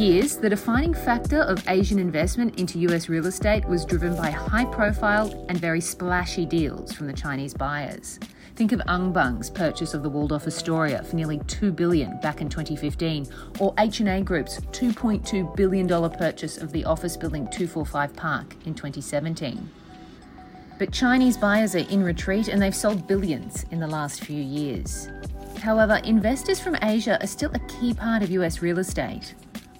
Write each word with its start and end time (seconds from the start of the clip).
years, 0.00 0.36
the 0.38 0.48
defining 0.48 0.94
factor 0.94 1.42
of 1.42 1.62
Asian 1.68 1.98
investment 1.98 2.58
into 2.58 2.78
US 2.80 3.10
real 3.10 3.26
estate 3.26 3.66
was 3.66 3.84
driven 3.84 4.16
by 4.16 4.30
high 4.30 4.64
profile 4.64 5.44
and 5.50 5.60
very 5.60 5.80
splashy 5.80 6.46
deals 6.46 6.94
from 6.94 7.06
the 7.06 7.12
Chinese 7.12 7.52
buyers. 7.52 8.18
Think 8.56 8.72
of 8.72 8.80
Anbang's 8.80 9.50
purchase 9.50 9.92
of 9.92 10.02
the 10.02 10.08
Waldorf 10.08 10.46
Astoria 10.46 11.02
for 11.02 11.16
nearly 11.16 11.38
2 11.46 11.70
billion 11.72 12.18
back 12.20 12.40
in 12.40 12.48
2015 12.48 13.26
or 13.58 13.74
HNA 13.74 14.24
Group's 14.24 14.58
2.2 14.72 15.54
billion 15.54 15.86
dollar 15.86 16.08
purchase 16.08 16.56
of 16.56 16.72
the 16.72 16.84
office 16.86 17.16
building 17.16 17.44
245 17.48 18.16
Park 18.16 18.56
in 18.64 18.74
2017. 18.74 19.68
But 20.78 20.92
Chinese 20.92 21.36
buyers 21.36 21.74
are 21.74 21.86
in 21.90 22.02
retreat 22.02 22.48
and 22.48 22.60
they've 22.60 22.74
sold 22.74 23.06
billions 23.06 23.66
in 23.70 23.80
the 23.80 23.86
last 23.86 24.24
few 24.24 24.42
years. 24.42 25.10
However, 25.58 26.00
investors 26.04 26.58
from 26.58 26.76
Asia 26.80 27.22
are 27.22 27.26
still 27.26 27.50
a 27.52 27.58
key 27.68 27.92
part 27.92 28.22
of 28.22 28.30
US 28.30 28.62
real 28.62 28.78
estate. 28.78 29.34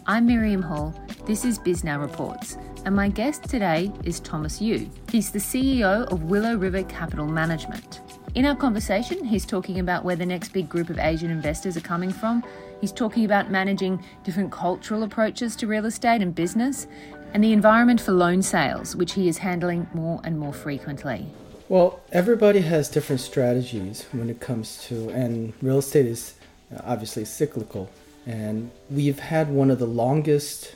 I'm 0.07 0.27
Miriam 0.27 0.63
Hall. 0.63 0.95
This 1.27 1.45
is 1.45 1.59
Bisnow 1.59 2.01
Reports, 2.01 2.57
and 2.87 2.97
my 2.97 3.09
guest 3.09 3.45
today 3.45 3.93
is 4.03 4.19
Thomas 4.19 4.61
Yoo. 4.61 4.91
He's 5.11 5.31
the 5.31 5.39
CEO 5.39 6.11
of 6.11 6.25
Willow 6.25 6.57
River 6.57 6.83
Capital 6.85 7.27
Management. 7.27 8.01
In 8.35 8.47
our 8.47 8.57
conversation, 8.57 9.23
he's 9.25 9.45
talking 9.45 9.79
about 9.79 10.05
where 10.05 10.17
the 10.17 10.25
next 10.25 10.55
big 10.55 10.71
group 10.71 10.89
of 10.89 10.99
Asian 10.99 11.31
investors 11.31 11.77
are 11.77 11.83
coming 11.83 12.11
from. 12.11 12.43
He's 12.81 12.93
talking 12.93 13.27
about 13.27 13.51
managing 13.51 14.03
different 14.25 14.51
cultural 14.51 15.03
approaches 15.03 15.55
to 15.57 15.67
real 15.67 15.85
estate 15.85 16.23
and 16.23 16.35
business, 16.35 16.87
and 17.35 17.45
the 17.45 17.53
environment 17.53 18.01
for 18.01 18.13
loan 18.13 18.41
sales, 18.41 18.97
which 18.97 19.13
he 19.13 19.29
is 19.29 19.39
handling 19.39 19.87
more 19.93 20.21
and 20.25 20.39
more 20.39 20.55
frequently. 20.55 21.27
Well, 21.69 22.01
everybody 22.11 22.61
has 22.61 22.89
different 22.89 23.21
strategies 23.21 24.07
when 24.13 24.31
it 24.31 24.41
comes 24.41 24.83
to, 24.87 25.11
and 25.11 25.53
real 25.61 25.79
estate 25.79 26.07
is 26.07 26.35
uh, 26.75 26.81
obviously 26.85 27.27
cyclical. 27.27 27.91
And 28.27 28.71
we've 28.91 29.19
had 29.19 29.49
one 29.49 29.71
of 29.71 29.79
the 29.79 29.87
longest 29.87 30.75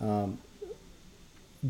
um, 0.00 0.38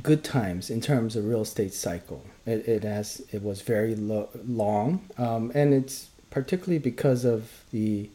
good 0.02 0.22
times 0.22 0.70
in 0.70 0.80
terms 0.80 1.16
of 1.16 1.26
real 1.26 1.42
estate 1.42 1.74
cycle. 1.74 2.24
It, 2.46 2.68
it 2.68 2.82
has 2.84 3.22
it 3.32 3.42
was 3.42 3.62
very 3.62 3.94
lo- 3.94 4.28
long, 4.46 5.08
um, 5.16 5.50
and 5.54 5.72
it's 5.72 6.08
particularly 6.30 6.78
because 6.78 7.24
of 7.24 7.64
the 7.72 8.08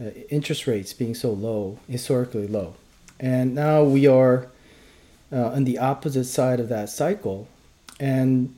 uh, 0.00 0.10
interest 0.30 0.66
rates 0.66 0.92
being 0.92 1.14
so 1.14 1.32
low, 1.32 1.78
historically 1.88 2.46
low, 2.46 2.74
and 3.20 3.54
now 3.54 3.82
we 3.82 4.06
are 4.06 4.48
uh, 5.32 5.48
on 5.48 5.64
the 5.64 5.78
opposite 5.78 6.24
side 6.24 6.60
of 6.60 6.68
that 6.68 6.88
cycle, 6.88 7.48
and 8.00 8.54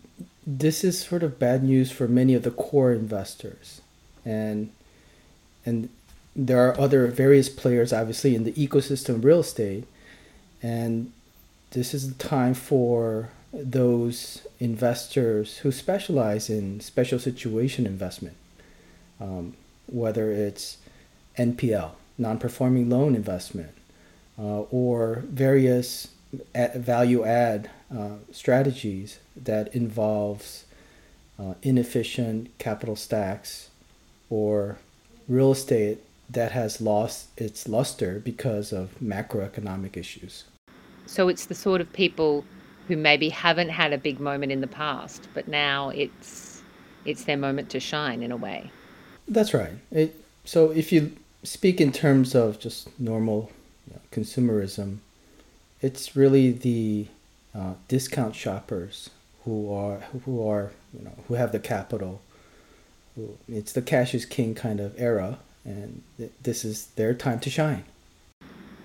this 0.47 0.83
is 0.85 1.01
sort 1.01 1.23
of 1.23 1.39
bad 1.39 1.63
news 1.63 1.91
for 1.91 2.09
many 2.09 2.35
of 2.35 2.43
the 2.43 2.51
core 2.51 2.93
investors, 2.93 3.81
and 4.25 4.71
and 5.67 5.89
there 6.39 6.69
are 6.69 6.81
other 6.81 7.09
various 7.09 7.49
players 7.49 7.93
obviously 7.93 8.37
in 8.37 8.45
the 8.45 8.53
ecosystem 8.53 9.17
of 9.17 9.25
real 9.25 9.41
estate, 9.41 9.85
and 10.63 11.13
this 11.73 11.93
is 11.93 12.15
the 12.15 12.25
time 12.25 12.55
for 12.55 13.31
those 13.53 14.47
investors 14.61 15.59
who 15.59 15.73
specialize 15.73 16.49
in 16.49 16.81
special 16.81 17.19
situation 17.19 17.87
investment, 17.87 18.37
um, 19.21 19.55
whether 19.87 20.31
it's 20.31 20.79
NPL, 21.37 21.91
non 22.17 22.39
performing 22.39 22.89
loan 22.89 23.17
investment, 23.17 23.73
uh, 24.39 24.61
or 24.71 25.25
various 25.29 26.09
value 26.55 27.25
add 27.25 27.69
uh, 27.93 28.17
strategies 28.31 29.19
that 29.35 29.75
involves 29.75 30.67
uh, 31.39 31.55
inefficient 31.63 32.57
capital 32.59 32.95
stacks 32.95 33.71
or 34.31 34.79
real 35.27 35.51
estate 35.53 35.99
that 36.31 36.53
has 36.53 36.81
lost 36.81 37.29
its 37.41 37.69
luster 37.69 38.21
because 38.21 38.73
of 38.73 38.95
macroeconomic 39.03 39.97
issues. 39.97 40.45
So 41.07 41.29
it's 41.29 41.47
the 41.47 41.55
sort 41.55 41.81
of 41.81 41.93
people 41.93 42.45
who 42.87 42.97
maybe 42.97 43.29
haven't 43.29 43.71
had 43.71 43.93
a 43.93 43.99
big 43.99 44.21
moment 44.21 44.53
in 44.53 44.61
the 44.61 44.67
past, 44.67 45.29
but 45.35 45.49
now 45.49 45.91
it's 45.91 46.63
it's 47.05 47.25
their 47.25 47.37
moment 47.37 47.71
to 47.71 47.81
shine 47.81 48.23
in 48.23 48.31
a 48.33 48.37
way. 48.37 48.71
That's 49.27 49.55
right. 49.55 49.73
It, 49.91 50.23
so 50.45 50.71
if 50.71 50.93
you 50.93 51.13
speak 51.43 51.81
in 51.81 51.93
terms 51.93 52.35
of 52.35 52.59
just 52.59 52.99
normal 53.01 53.51
you 53.87 53.95
know, 53.95 54.01
consumerism, 54.11 54.99
it's 55.81 56.17
really 56.17 56.51
the 56.53 57.07
uh, 57.55 57.75
discount 57.87 58.35
shoppers 58.35 59.11
who 59.45 59.73
are 59.73 59.99
who 60.25 60.47
are 60.47 60.73
you 60.93 61.05
know 61.05 61.15
who 61.29 61.35
have 61.35 61.53
the 61.53 61.59
capital. 61.59 62.21
Who, 63.17 63.37
it's 63.49 63.73
the 63.73 63.83
cash 63.83 64.15
is 64.15 64.25
king 64.25 64.55
kind 64.55 64.81
of 64.81 64.95
era, 65.01 65.39
and 65.65 66.03
th- 66.17 66.33
this 66.43 66.65
is 66.65 66.87
their 66.97 67.15
time 67.15 67.41
to 67.41 67.51
shine. 67.51 67.85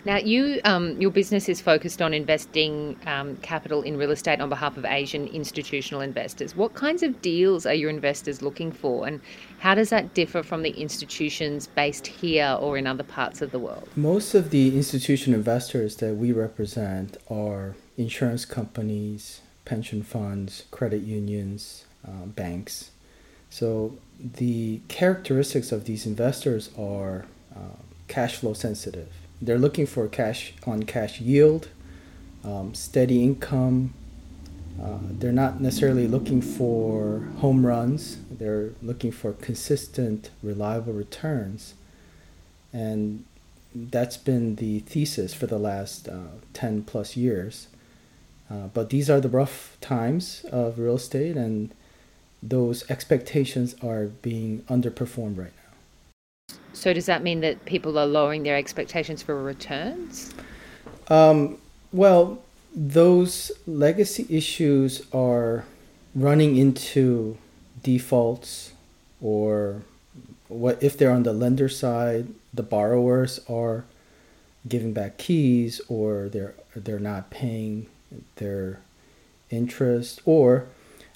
Now, 0.06 0.18
you, 0.18 0.60
um, 0.66 1.00
your 1.00 1.12
business 1.12 1.48
is 1.48 1.62
focused 1.62 2.02
on 2.02 2.14
investing 2.14 3.00
um, 3.06 3.38
capital 3.38 3.84
in 3.84 3.96
real 3.96 4.12
estate 4.12 4.42
on 4.42 4.50
behalf 4.50 4.76
of 4.76 4.84
Asian 4.84 5.28
institutional 5.28 6.02
investors. 6.02 6.58
What 6.58 6.74
kinds 6.74 7.04
of 7.04 7.22
deals 7.22 7.66
are 7.66 7.74
your 7.74 7.90
investors 7.90 8.42
looking 8.42 8.70
for, 8.70 9.08
and 9.08 9.22
how 9.60 9.76
does 9.76 9.90
that 9.92 10.14
differ 10.14 10.44
from 10.44 10.62
the 10.62 10.72
institutions 10.72 11.68
based 11.68 12.06
here 12.06 12.58
or 12.60 12.78
in 12.78 12.86
other 12.86 13.04
parts 13.04 13.42
of 13.42 13.52
the 13.52 13.60
world? 13.60 13.88
Most 13.96 14.36
of 14.36 14.50
the 14.50 14.76
institutional 14.76 15.40
investors 15.40 15.96
that 15.98 16.16
we 16.16 16.34
represent 16.34 17.16
are 17.30 17.76
insurance 17.98 18.44
companies, 18.44 19.40
pension 19.64 20.04
funds, 20.04 20.64
credit 20.70 21.04
unions, 21.04 21.86
uh, 22.06 22.26
banks. 22.26 22.92
So 23.54 23.98
the 24.20 24.82
characteristics 24.88 25.72
of 25.72 25.86
these 25.86 26.06
investors 26.06 26.70
are 26.78 27.26
uh, 27.56 27.78
cash 28.08 28.38
flow 28.38 28.54
sensitive 28.54 29.10
they're 29.46 29.60
looking 29.60 29.86
for 29.86 30.08
cash 30.08 30.54
on 30.66 30.84
cash 30.84 31.20
yield, 31.20 31.68
um, 32.44 32.74
steady 32.74 33.24
income. 33.24 33.94
Uh, 34.82 35.00
they're 35.02 35.32
not 35.32 35.62
necessarily 35.62 36.08
looking 36.08 36.42
for 36.42 37.28
home 37.40 37.66
runs. 37.66 38.18
They're 38.32 38.70
looking 38.82 39.12
for 39.12 39.34
consistent, 39.34 40.30
reliable 40.42 40.94
returns. 40.94 41.74
And 42.72 43.26
that's 43.76 44.18
been 44.18 44.56
the 44.56 44.80
thesis 44.80 45.34
for 45.34 45.46
the 45.46 45.60
last 45.60 46.08
uh, 46.08 46.40
10 46.54 46.84
plus 46.84 47.18
years. 47.18 47.68
Uh, 48.50 48.68
but 48.74 48.90
these 48.90 49.10
are 49.10 49.20
the 49.20 49.30
rough 49.30 49.78
times 49.82 50.46
of 50.52 50.80
real 50.80 50.96
estate, 50.96 51.36
and 51.36 51.74
those 52.44 52.90
expectations 52.90 53.74
are 53.82 54.06
being 54.06 54.60
underperformed 54.70 55.38
right 55.38 55.54
now. 55.56 56.56
So 56.74 56.92
does 56.94 57.06
that 57.06 57.24
mean 57.24 57.40
that 57.42 57.64
people 57.66 57.98
are 57.98 58.06
lowering 58.06 58.44
their 58.44 58.58
expectations 58.58 59.22
for 59.22 59.42
returns? 59.42 60.34
Um, 61.08 61.58
well, 61.94 62.42
those 62.76 63.52
legacy 63.66 64.26
issues 64.30 65.04
are 65.14 65.64
running 66.14 66.58
into 66.58 67.38
defaults 67.82 68.74
or 69.22 69.82
what 70.48 70.82
if 70.84 70.98
they're 70.98 71.12
on 71.12 71.24
the 71.24 71.34
lender 71.34 71.70
side, 71.70 72.28
the 72.54 72.64
borrowers 72.64 73.40
are 73.50 73.86
giving 74.68 74.94
back 74.94 75.18
keys 75.18 75.82
or 75.88 76.30
they're 76.30 76.54
they're 76.76 77.00
not 77.00 77.30
paying 77.30 77.88
their 78.36 78.80
interest 79.50 80.22
or 80.26 80.66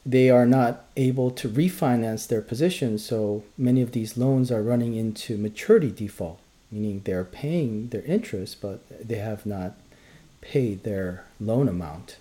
they 0.07 0.29
are 0.29 0.45
not 0.45 0.85
able 0.95 1.29
to 1.29 1.49
refinance 1.49 2.27
their 2.27 2.41
position. 2.41 2.97
So 2.97 3.43
many 3.57 3.81
of 3.81 3.91
these 3.91 4.17
loans 4.17 4.49
are 4.49 4.63
running 4.63 4.95
into 4.95 5.37
maturity 5.37 5.91
default, 5.91 6.39
meaning 6.71 7.01
they're 7.03 7.25
paying 7.25 7.89
their 7.89 8.03
interest, 8.03 8.61
but 8.61 8.79
they 9.05 9.17
have 9.17 9.45
not 9.45 9.73
paid 10.39 10.83
their 10.83 11.25
loan 11.41 11.67
amount. 11.67 12.15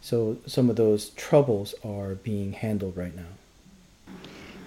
So 0.00 0.38
some 0.46 0.70
of 0.70 0.76
those 0.76 1.08
troubles 1.10 1.74
are 1.84 2.14
being 2.14 2.52
handled 2.52 2.96
right 2.96 3.14
now. 3.16 4.14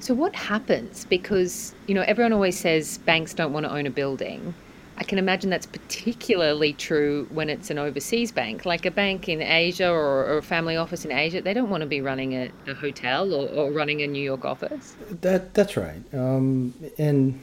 So 0.02 0.14
what 0.14 0.36
happens? 0.36 1.06
Because 1.06 1.74
you 1.88 1.96
know 1.96 2.02
everyone 2.02 2.34
always 2.34 2.60
says 2.60 2.98
banks 3.00 3.34
don't 3.34 3.54
want 3.54 3.66
to 3.66 3.72
own 3.72 3.88
a 3.88 3.90
building 3.90 4.54
I 5.00 5.04
can 5.04 5.18
imagine 5.18 5.50
that's 5.50 5.66
particularly 5.66 6.74
true 6.74 7.26
when 7.32 7.50
it's 7.50 7.70
an 7.70 7.78
overseas 7.78 8.34
bank, 8.34 8.66
like 8.66 8.86
a 8.86 8.92
bank 8.92 9.30
in 9.30 9.42
Asia 9.42 9.90
or, 9.90 10.26
or 10.26 10.38
a 10.40 10.44
family 10.44 10.76
office 10.76 11.06
in 11.06 11.12
Asia. 11.12 11.42
They 11.42 11.54
don't 11.54 11.70
want 11.70 11.82
to 11.82 11.88
be 11.88 12.02
running 12.02 12.34
a, 12.34 12.52
a 12.68 12.74
hotel 12.74 13.34
or, 13.34 13.48
or, 13.48 13.72
running 13.72 14.02
a 14.02 14.08
New 14.08 14.22
York 14.22 14.44
office. 14.44 14.98
That 15.22 15.54
that's 15.54 15.78
right, 15.78 16.02
um, 16.14 16.74
and 16.98 17.40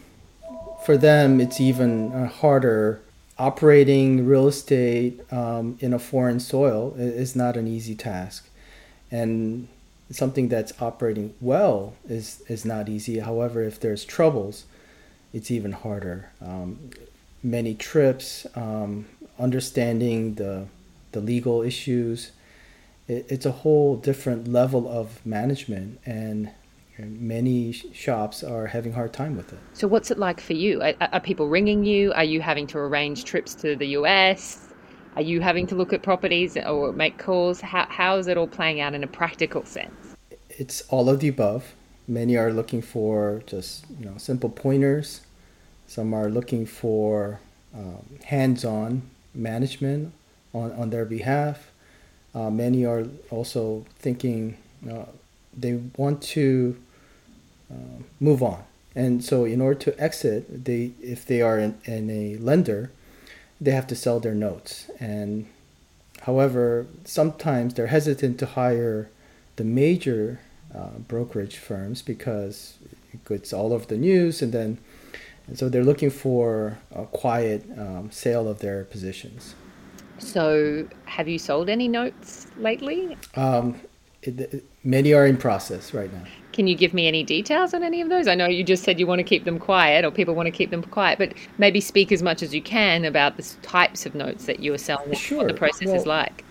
for 0.85 0.99
them, 0.99 1.41
it's 1.41 1.61
even 1.61 2.13
uh, 2.13 2.29
harder. 2.29 3.01
Operating 3.39 4.27
real 4.27 4.49
estate 4.49 5.21
um, 5.31 5.77
in 5.81 5.93
a 5.93 5.99
foreign 5.99 6.41
soil 6.41 6.95
is 6.97 7.37
not 7.37 7.55
an 7.59 7.67
easy 7.67 7.95
task, 7.95 8.49
and 9.11 9.69
something 10.11 10.49
that's 10.49 10.73
operating 10.81 11.35
well 11.41 11.95
is 12.09 12.43
is 12.49 12.65
not 12.65 12.89
easy. 12.89 13.19
However, 13.19 13.63
if 13.63 13.79
there's 13.79 14.07
troubles, 14.07 14.65
it's 15.35 15.51
even 15.51 15.73
harder. 15.73 16.31
Um, 16.41 16.91
many 17.47 17.75
trips, 17.75 18.47
um, 18.55 19.07
understanding 19.39 20.35
the 20.35 20.67
the 21.13 21.21
legal 21.21 21.63
issues. 21.63 22.33
It, 23.09 23.27
it's 23.29 23.47
a 23.47 23.53
whole 23.53 23.97
different 23.97 24.49
level 24.49 24.89
of 24.89 25.25
management, 25.25 26.01
and 26.05 26.51
many 26.99 27.73
shops 27.73 28.43
are 28.43 28.67
having 28.67 28.93
a 28.93 28.95
hard 28.95 29.13
time 29.13 29.37
with 29.37 29.53
it. 29.53 29.59
So, 29.73 29.87
what's 29.87 30.11
it 30.11 30.19
like 30.19 30.41
for 30.41 30.55
you? 30.55 30.83
Are, 30.83 30.95
are 31.01 31.21
people 31.21 31.49
ringing 31.49 31.85
you? 31.85 32.13
Are 32.13 32.25
you 32.25 32.41
having 32.41 32.67
to 32.69 32.79
arrange 32.79 33.25
trips 33.25 33.55
to 33.57 33.77
the 33.77 33.87
US? 33.99 34.73
Are 35.15 35.23
you 35.23 35.41
having 35.41 35.67
to 35.69 35.75
look 35.75 35.93
at 35.93 36.03
properties 36.03 36.59
or 36.59 36.93
make 36.93 37.17
calls? 37.17 37.61
How, 37.61 37.87
how 37.89 38.19
is 38.19 38.27
it 38.27 38.37
all 38.37 38.49
playing 38.49 38.81
out 38.81 38.93
in 38.93 39.03
a 39.03 39.07
practical 39.07 39.65
sense? 39.65 40.17
It's 40.51 40.83
all 40.89 41.09
of 41.09 41.21
the 41.21 41.29
above. 41.29 41.75
Many 42.07 42.37
are 42.37 42.53
looking 42.53 42.83
for 42.83 43.43
just 43.47 43.87
you 43.99 44.07
know 44.07 44.19
simple 44.19 44.51
pointers. 44.51 45.26
Some 45.87 46.15
are 46.15 46.29
looking 46.29 46.67
for 46.67 47.41
um, 47.75 48.05
hands-on 48.25 49.03
management 49.35 50.13
on, 50.53 50.73
on 50.73 50.91
their 50.91 51.05
behalf. 51.05 51.71
Uh, 52.35 52.51
many 52.51 52.85
are 52.85 53.07
also 53.31 53.87
thinking 53.99 54.57
uh, 54.91 55.07
they 55.57 55.81
want 55.97 56.23
to 56.23 56.77
uh, 57.71 58.03
move 58.21 58.43
on. 58.43 58.63
And 58.95 59.23
so, 59.25 59.45
in 59.45 59.61
order 59.61 59.79
to 59.81 60.01
exit, 60.03 60.65
they 60.65 60.93
if 61.03 61.27
they 61.27 61.43
are 61.43 61.59
in, 61.59 61.79
in 61.85 62.11
a 62.11 62.37
lender, 62.39 62.91
they 63.61 63.73
have 63.73 63.87
to 63.89 63.95
sell 63.95 64.21
their 64.21 64.35
notes. 64.35 64.91
And 64.99 65.47
however, 66.23 66.87
sometimes 67.05 67.75
they're 67.75 67.89
hesitant 67.89 68.39
to 68.39 68.47
hire 68.47 69.11
the 69.57 69.65
major 69.65 70.41
uh, 70.75 70.99
brokerage 71.09 71.57
firms 71.57 72.03
because 72.03 72.79
it's 73.31 73.53
all 73.53 73.73
over 73.73 73.87
the 73.87 73.97
news, 73.97 74.43
and 74.43 74.53
then 74.53 74.79
and 75.47 75.59
so 75.59 75.69
they're 75.69 75.85
looking 75.85 76.11
for 76.11 76.79
a 76.95 77.05
quiet 77.07 77.65
um, 77.79 78.11
sale 78.11 78.49
of 78.49 78.59
their 78.59 78.85
positions. 78.85 79.55
So, 80.19 80.89
have 81.05 81.29
you 81.29 81.39
sold 81.39 81.69
any 81.69 81.89
notes 81.89 82.47
lately? 82.59 83.17
Um, 83.35 83.81
it, 84.23 84.41
it, 84.41 84.65
many 84.83 85.13
are 85.13 85.27
in 85.27 85.37
process 85.37 85.93
right 85.93 86.13
now. 86.13 86.25
Can 86.53 86.67
you 86.67 86.75
give 86.75 86.95
me 86.95 87.07
any 87.07 87.23
details 87.23 87.75
on 87.75 87.83
any 87.83 88.01
of 88.01 88.09
those? 88.09 88.27
I 88.27 88.35
know 88.35 88.47
you 88.47 88.65
just 88.65 88.83
said 88.83 88.99
you 88.99 89.07
want 89.07 89.19
to 89.19 89.25
keep 89.25 89.45
them 89.45 89.59
quiet, 89.59 90.05
or 90.05 90.11
people 90.11 90.35
want 90.35 90.47
to 90.47 90.51
keep 90.51 90.71
them 90.71 90.83
quiet, 90.83 91.19
but 91.19 91.35
maybe 91.59 91.81
speak 91.81 92.11
as 92.13 92.23
much 92.23 92.43
as 92.43 92.55
you 92.55 92.63
can 92.63 93.05
about 93.05 93.37
the 93.37 93.43
types 93.61 94.07
of 94.07 94.15
notes 94.15 94.47
that 94.47 94.61
you 94.61 94.73
are 94.73 94.79
selling. 94.79 95.15
Sure. 95.15 95.39
What 95.39 95.49
the 95.49 95.55
process 95.55 95.89
well, 95.89 95.97
is 95.97 96.07
like. 96.07 96.45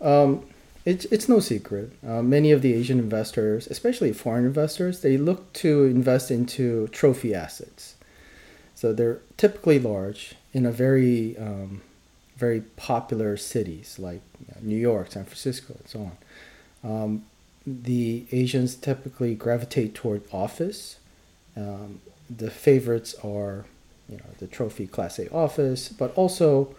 Um, 0.00 0.44
it's 0.86 1.04
it's 1.06 1.28
no 1.28 1.40
secret. 1.40 1.92
Uh, 2.06 2.22
many 2.22 2.52
of 2.52 2.62
the 2.62 2.72
Asian 2.72 2.98
investors, 2.98 3.66
especially 3.66 4.14
foreign 4.14 4.46
investors, 4.46 5.02
they 5.02 5.18
look 5.18 5.52
to 5.54 5.84
invest 5.84 6.30
into 6.30 6.88
trophy 6.88 7.34
assets. 7.34 7.96
So 8.78 8.92
they're 8.92 9.18
typically 9.36 9.80
large 9.80 10.36
in 10.52 10.64
a 10.64 10.70
very 10.70 11.36
um, 11.36 11.80
very 12.36 12.60
popular 12.76 13.36
cities 13.36 13.98
like 13.98 14.22
New 14.62 14.76
York, 14.76 15.10
San 15.10 15.24
Francisco, 15.24 15.74
and 15.80 15.88
so 15.88 16.10
on. 16.10 16.16
Um, 16.88 17.24
the 17.66 18.26
Asians 18.30 18.76
typically 18.76 19.34
gravitate 19.34 19.96
toward 19.96 20.22
office. 20.32 20.98
Um, 21.56 22.00
the 22.30 22.52
favorites 22.52 23.16
are, 23.24 23.64
you 24.08 24.18
know, 24.18 24.30
the 24.38 24.46
trophy 24.46 24.86
Class 24.86 25.18
A 25.18 25.28
office, 25.32 25.88
but 25.88 26.14
also 26.14 26.72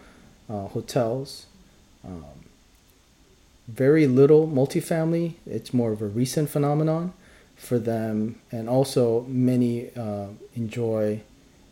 uh, 0.48 0.68
hotels. 0.68 1.44
Um, 2.02 2.46
very 3.68 4.06
little 4.06 4.48
multifamily. 4.48 5.34
It's 5.44 5.74
more 5.74 5.92
of 5.92 6.00
a 6.00 6.06
recent 6.06 6.48
phenomenon 6.48 7.12
for 7.56 7.78
them, 7.78 8.40
and 8.50 8.70
also 8.70 9.26
many 9.28 9.90
uh, 9.94 10.28
enjoy 10.56 11.20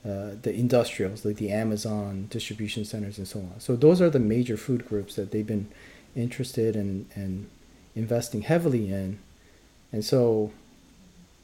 uh, 0.08 0.36
the 0.40 0.54
industrials 0.54 1.24
like 1.24 1.36
the 1.36 1.50
Amazon 1.50 2.28
distribution 2.30 2.84
centers 2.84 3.18
and 3.18 3.28
so 3.28 3.40
on. 3.40 3.54
So 3.58 3.76
those 3.76 4.00
are 4.00 4.08
the 4.08 4.18
major 4.18 4.56
food 4.56 4.88
groups 4.88 5.16
that 5.16 5.32
they've 5.32 5.46
been 5.46 5.68
interested 6.16 6.76
in 6.76 7.06
and 7.14 7.48
investing 7.94 8.42
heavily 8.42 8.90
in. 8.90 9.18
And 9.92 10.04
so 10.04 10.52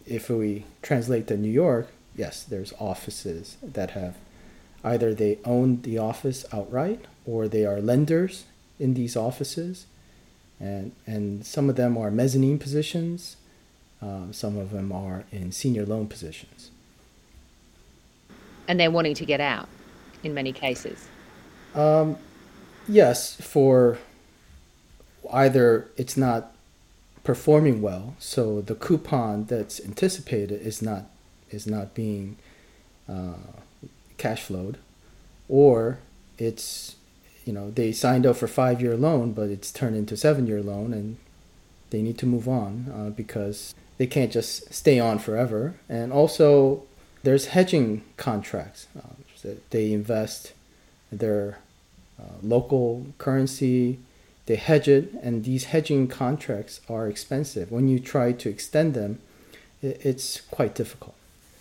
if 0.06 0.31
we 0.31 0.64
translate 0.82 1.26
to 1.28 1.37
New 1.37 1.50
York, 1.50 1.88
yes, 2.16 2.43
there's 2.43 2.72
offices 2.78 3.56
that 3.62 3.90
have 3.90 4.16
either 4.82 5.14
they 5.14 5.38
own 5.44 5.82
the 5.82 5.99
office 5.99 6.44
outright 6.52 7.05
or 7.26 7.49
they 7.49 7.66
are 7.66 7.81
lenders 7.81 8.44
in 8.78 8.94
these 8.94 9.16
offices. 9.16 9.87
And, 10.61 10.93
and 11.06 11.44
some 11.44 11.69
of 11.69 11.76
them 11.76 11.99
are 11.99 12.11
mezzanine 12.11 12.58
positions, 12.58 13.37
um, 14.00 14.32
some 14.32 14.56
of 14.56 14.70
them 14.70 14.93
are 14.93 15.25
in 15.32 15.52
senior 15.52 15.84
loan 15.84 16.06
positions 16.06 16.70
and 18.69 18.78
they're 18.78 18.90
wanting 18.90 19.14
to 19.14 19.25
get 19.25 19.40
out 19.40 19.69
in 20.22 20.34
many 20.34 20.52
cases. 20.52 21.08
Um, 21.75 22.16
yes, 22.88 23.40
for 23.40 23.99
either 25.32 25.88
it's 25.96 26.16
not 26.16 26.55
performing 27.22 27.81
well, 27.81 28.14
so 28.19 28.61
the 28.61 28.75
coupon 28.75 29.46
that's 29.46 29.81
anticipated 29.81 30.61
is 30.62 30.82
not 30.82 31.06
is 31.50 31.66
not 31.66 31.94
being 31.94 32.37
uh, 33.08 33.34
cash 34.19 34.43
flowed, 34.43 34.78
or 35.49 35.99
it's 36.38 36.96
you 37.44 37.52
know 37.52 37.70
they 37.70 37.93
signed 37.93 38.26
up 38.26 38.37
for 38.37 38.46
five 38.46 38.81
year 38.81 38.96
loan, 38.96 39.32
but 39.32 39.49
it's 39.49 39.72
turned 39.72 39.96
into 39.96 40.16
seven 40.16 40.46
year 40.46 40.62
loan, 40.62 40.93
and 40.93 41.16
they 41.90 42.02
need 42.02 42.19
to 42.19 42.26
move 42.26 42.49
on 42.49 42.93
uh, 42.94 43.11
because 43.11 43.75
they 43.99 44.06
can't 44.06 44.32
just 44.32 44.72
stay 44.72 44.99
on 44.99 45.19
forever, 45.19 45.75
and 45.88 46.12
also 46.12 46.84
there's 47.25 47.47
hedging 47.47 48.05
contracts. 48.17 48.87
Um, 48.94 49.56
they 49.71 49.93
invest 49.93 50.53
their 51.11 51.59
uh, 52.21 52.37
local 52.43 53.06
currency, 53.19 53.99
they 54.47 54.56
hedge 54.56 54.88
it, 54.88 55.12
and 55.23 55.44
these 55.44 55.65
hedging 55.65 56.06
contracts 56.06 56.81
are 56.88 57.09
expensive. 57.09 57.71
When 57.73 57.88
you 57.88 57.99
try 57.99 58.32
to 58.32 58.49
extend 58.49 58.94
them, 58.94 59.19
it, 59.82 60.00
it's 60.05 60.41
quite 60.43 60.75
difficult. 60.75 61.15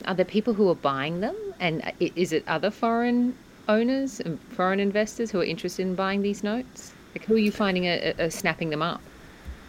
Are 0.06 0.13
there 0.13 0.25
people 0.25 0.54
who 0.54 0.69
are 0.69 0.75
buying 0.75 1.21
them? 1.21 1.36
And 1.60 1.92
is 2.00 2.33
it 2.33 2.44
other 2.48 2.69
foreign 2.69 3.36
owners 3.69 4.19
and 4.19 4.39
foreign 4.50 4.81
investors 4.81 5.31
who 5.31 5.39
are 5.39 5.45
interested 5.45 5.83
in 5.83 5.95
buying 5.95 6.21
these 6.21 6.44
notes? 6.44 6.92
Like 7.15 7.25
who 7.25 7.36
are 7.36 7.39
you 7.39 7.51
finding 7.51 7.88
are 7.88 8.30
snapping 8.30 8.69
them 8.69 8.81
up? 8.81 9.01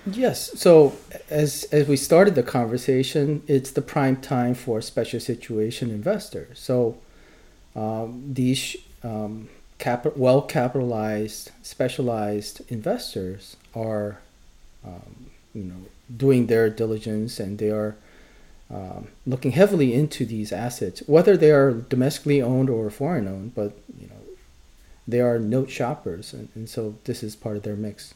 Yes. 0.06 0.58
So 0.60 0.94
as 1.30 1.64
as 1.72 1.88
we 1.88 1.96
started 1.96 2.34
the 2.34 2.42
conversation, 2.42 3.42
it's 3.46 3.70
the 3.70 3.82
prime 3.82 4.16
time 4.16 4.54
for 4.54 4.80
special 4.82 5.20
situation 5.20 5.90
investors. 5.90 6.58
So 6.58 6.98
um, 7.74 8.22
these 8.34 8.76
um, 9.02 9.48
well 10.14 10.42
capitalized, 10.42 11.50
specialized 11.62 12.60
investors 12.70 13.56
are, 13.74 14.18
um, 14.84 15.30
you 15.54 15.64
know, 15.64 15.86
doing 16.14 16.46
their 16.46 16.68
diligence 16.68 17.40
and 17.40 17.58
they 17.58 17.70
are 17.70 17.96
um, 18.70 19.08
looking 19.26 19.52
heavily 19.52 19.94
into 19.94 20.26
these 20.26 20.52
assets, 20.52 21.02
whether 21.06 21.36
they 21.36 21.50
are 21.50 21.72
domestically 21.72 22.42
owned 22.42 22.68
or 22.68 22.90
foreign 22.90 23.26
owned. 23.26 23.54
But 23.54 23.78
you 23.98 24.08
know, 24.08 24.20
they 25.08 25.20
are 25.20 25.38
note 25.38 25.70
shoppers, 25.70 26.34
and, 26.34 26.50
and 26.54 26.68
so 26.68 26.96
this 27.04 27.22
is 27.22 27.34
part 27.36 27.56
of 27.56 27.62
their 27.62 27.76
mix 27.76 28.12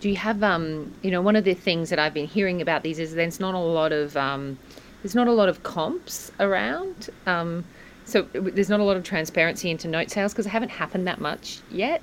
do 0.00 0.08
you 0.08 0.16
have 0.16 0.42
um 0.42 0.92
you 1.02 1.10
know 1.10 1.22
one 1.22 1.36
of 1.36 1.44
the 1.44 1.54
things 1.54 1.90
that 1.90 1.98
I've 1.98 2.14
been 2.14 2.26
hearing 2.26 2.60
about 2.60 2.82
these 2.82 2.98
is 2.98 3.14
there's 3.14 3.40
not 3.40 3.54
a 3.54 3.58
lot 3.58 3.92
of 3.92 4.16
um, 4.16 4.58
there's 5.02 5.14
not 5.14 5.28
a 5.28 5.32
lot 5.32 5.48
of 5.48 5.62
comps 5.62 6.30
around 6.40 7.10
um, 7.26 7.64
so 8.04 8.22
there's 8.32 8.68
not 8.68 8.80
a 8.80 8.84
lot 8.84 8.96
of 8.96 9.04
transparency 9.04 9.70
into 9.70 9.88
note 9.88 10.10
sales 10.10 10.32
because 10.32 10.46
it 10.46 10.50
haven't 10.50 10.70
happened 10.70 11.06
that 11.06 11.20
much 11.20 11.60
yet. 11.70 12.02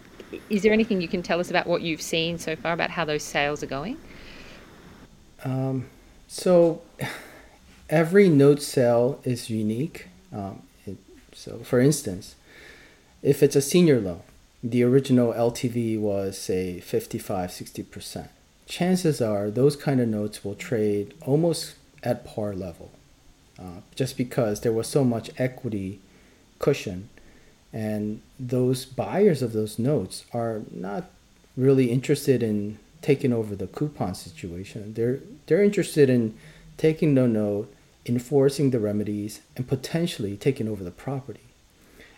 Is 0.49 0.63
there 0.63 0.71
anything 0.71 1.01
you 1.01 1.07
can 1.07 1.21
tell 1.21 1.39
us 1.39 1.49
about 1.49 1.67
what 1.67 1.81
you've 1.81 2.01
seen 2.01 2.37
so 2.37 2.55
far 2.55 2.73
about 2.73 2.89
how 2.89 3.05
those 3.05 3.21
sales 3.21 3.61
are 3.61 3.67
going? 3.67 3.97
Um, 5.43 5.87
so 6.27 6.81
every 7.89 8.29
note 8.29 8.61
sale 8.61 9.19
is 9.23 9.49
unique. 9.49 10.07
Um, 10.33 10.63
it, 10.85 10.97
so 11.33 11.59
for 11.59 11.79
instance 11.79 12.35
if 13.21 13.43
it's 13.43 13.55
a 13.55 13.61
senior 13.61 13.99
loan 13.99 14.21
the 14.63 14.83
original 14.83 15.33
LTV 15.33 15.99
was 15.99 16.37
say 16.37 16.79
55 16.79 17.49
60%. 17.49 18.29
Chances 18.67 19.21
are 19.21 19.49
those 19.49 19.75
kind 19.75 19.99
of 19.99 20.07
notes 20.07 20.45
will 20.45 20.55
trade 20.55 21.13
almost 21.21 21.75
at 22.03 22.25
par 22.25 22.53
level 22.53 22.91
uh, 23.59 23.81
just 23.95 24.17
because 24.17 24.61
there 24.61 24.71
was 24.71 24.87
so 24.87 25.03
much 25.03 25.29
equity 25.37 25.99
cushion 26.59 27.09
and 27.73 28.21
those 28.39 28.85
buyers 28.85 29.41
of 29.41 29.53
those 29.53 29.79
notes 29.79 30.25
are 30.33 30.61
not 30.71 31.05
really 31.55 31.91
interested 31.91 32.43
in 32.43 32.77
taking 33.01 33.33
over 33.33 33.55
the 33.55 33.67
coupon 33.67 34.15
situation. 34.15 34.93
They're 34.93 35.19
they're 35.47 35.63
interested 35.63 36.09
in 36.09 36.37
taking 36.77 37.15
the 37.15 37.27
note, 37.27 37.73
enforcing 38.05 38.71
the 38.71 38.79
remedies, 38.79 39.41
and 39.55 39.67
potentially 39.67 40.35
taking 40.37 40.67
over 40.67 40.83
the 40.83 40.91
property. 40.91 41.41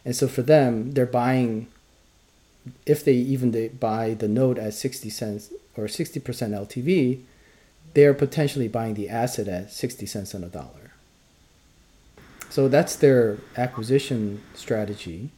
And 0.05 0.15
so 0.15 0.27
for 0.27 0.41
them, 0.41 0.91
they're 0.91 1.05
buying 1.05 1.67
if 2.85 3.03
they 3.03 3.13
even 3.13 3.51
they 3.51 3.67
buy 3.67 4.13
the 4.13 4.27
note 4.27 4.57
at 4.57 4.73
60 4.73 5.09
cents 5.09 5.51
or 5.75 5.85
60% 5.85 6.21
LTV, 6.21 7.21
they're 7.93 8.13
potentially 8.13 8.67
buying 8.67 8.93
the 8.93 9.09
asset 9.09 9.47
at 9.47 9.71
60 9.71 10.05
cents 10.05 10.33
on 10.33 10.43
a 10.43 10.47
dollar. 10.47 10.91
So 12.49 12.67
that's 12.67 12.95
their 12.95 13.39
acquisition 13.57 14.41
strategy. 14.53 15.31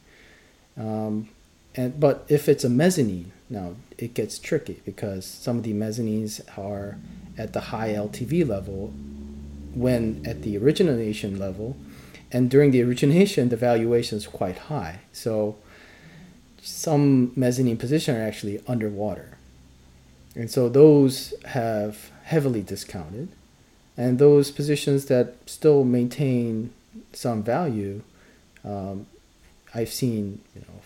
Um, 0.76 1.28
and 1.74 1.98
but 1.98 2.24
if 2.28 2.48
it's 2.48 2.64
a 2.64 2.68
mezzanine, 2.68 3.32
now 3.48 3.76
it 3.98 4.14
gets 4.14 4.38
tricky 4.38 4.82
because 4.84 5.24
some 5.24 5.58
of 5.58 5.62
the 5.62 5.72
mezzanines 5.72 6.40
are 6.58 6.98
at 7.38 7.52
the 7.52 7.60
high 7.72 7.90
LTV 7.90 8.46
level, 8.46 8.92
when 9.74 10.22
at 10.26 10.42
the 10.42 10.56
origination 10.58 11.38
level, 11.38 11.76
and 12.32 12.50
during 12.50 12.70
the 12.70 12.82
origination, 12.82 13.48
the 13.48 13.56
valuation 13.56 14.18
is 14.18 14.26
quite 14.26 14.58
high. 14.58 15.00
So 15.12 15.56
some 16.66 17.30
mezzanine 17.36 17.76
positions 17.76 18.18
are 18.18 18.20
actually 18.20 18.60
underwater. 18.66 19.38
And 20.34 20.50
so 20.50 20.68
those 20.68 21.32
have 21.44 22.10
heavily 22.24 22.60
discounted. 22.60 23.28
And 23.96 24.18
those 24.18 24.50
positions 24.50 25.06
that 25.06 25.34
still 25.46 25.84
maintain 25.84 26.72
some 27.12 27.44
value, 27.44 28.02
um, 28.64 29.06
I've 29.74 29.92
seen, 29.92 30.40
you 30.56 30.62
know, 30.62 30.80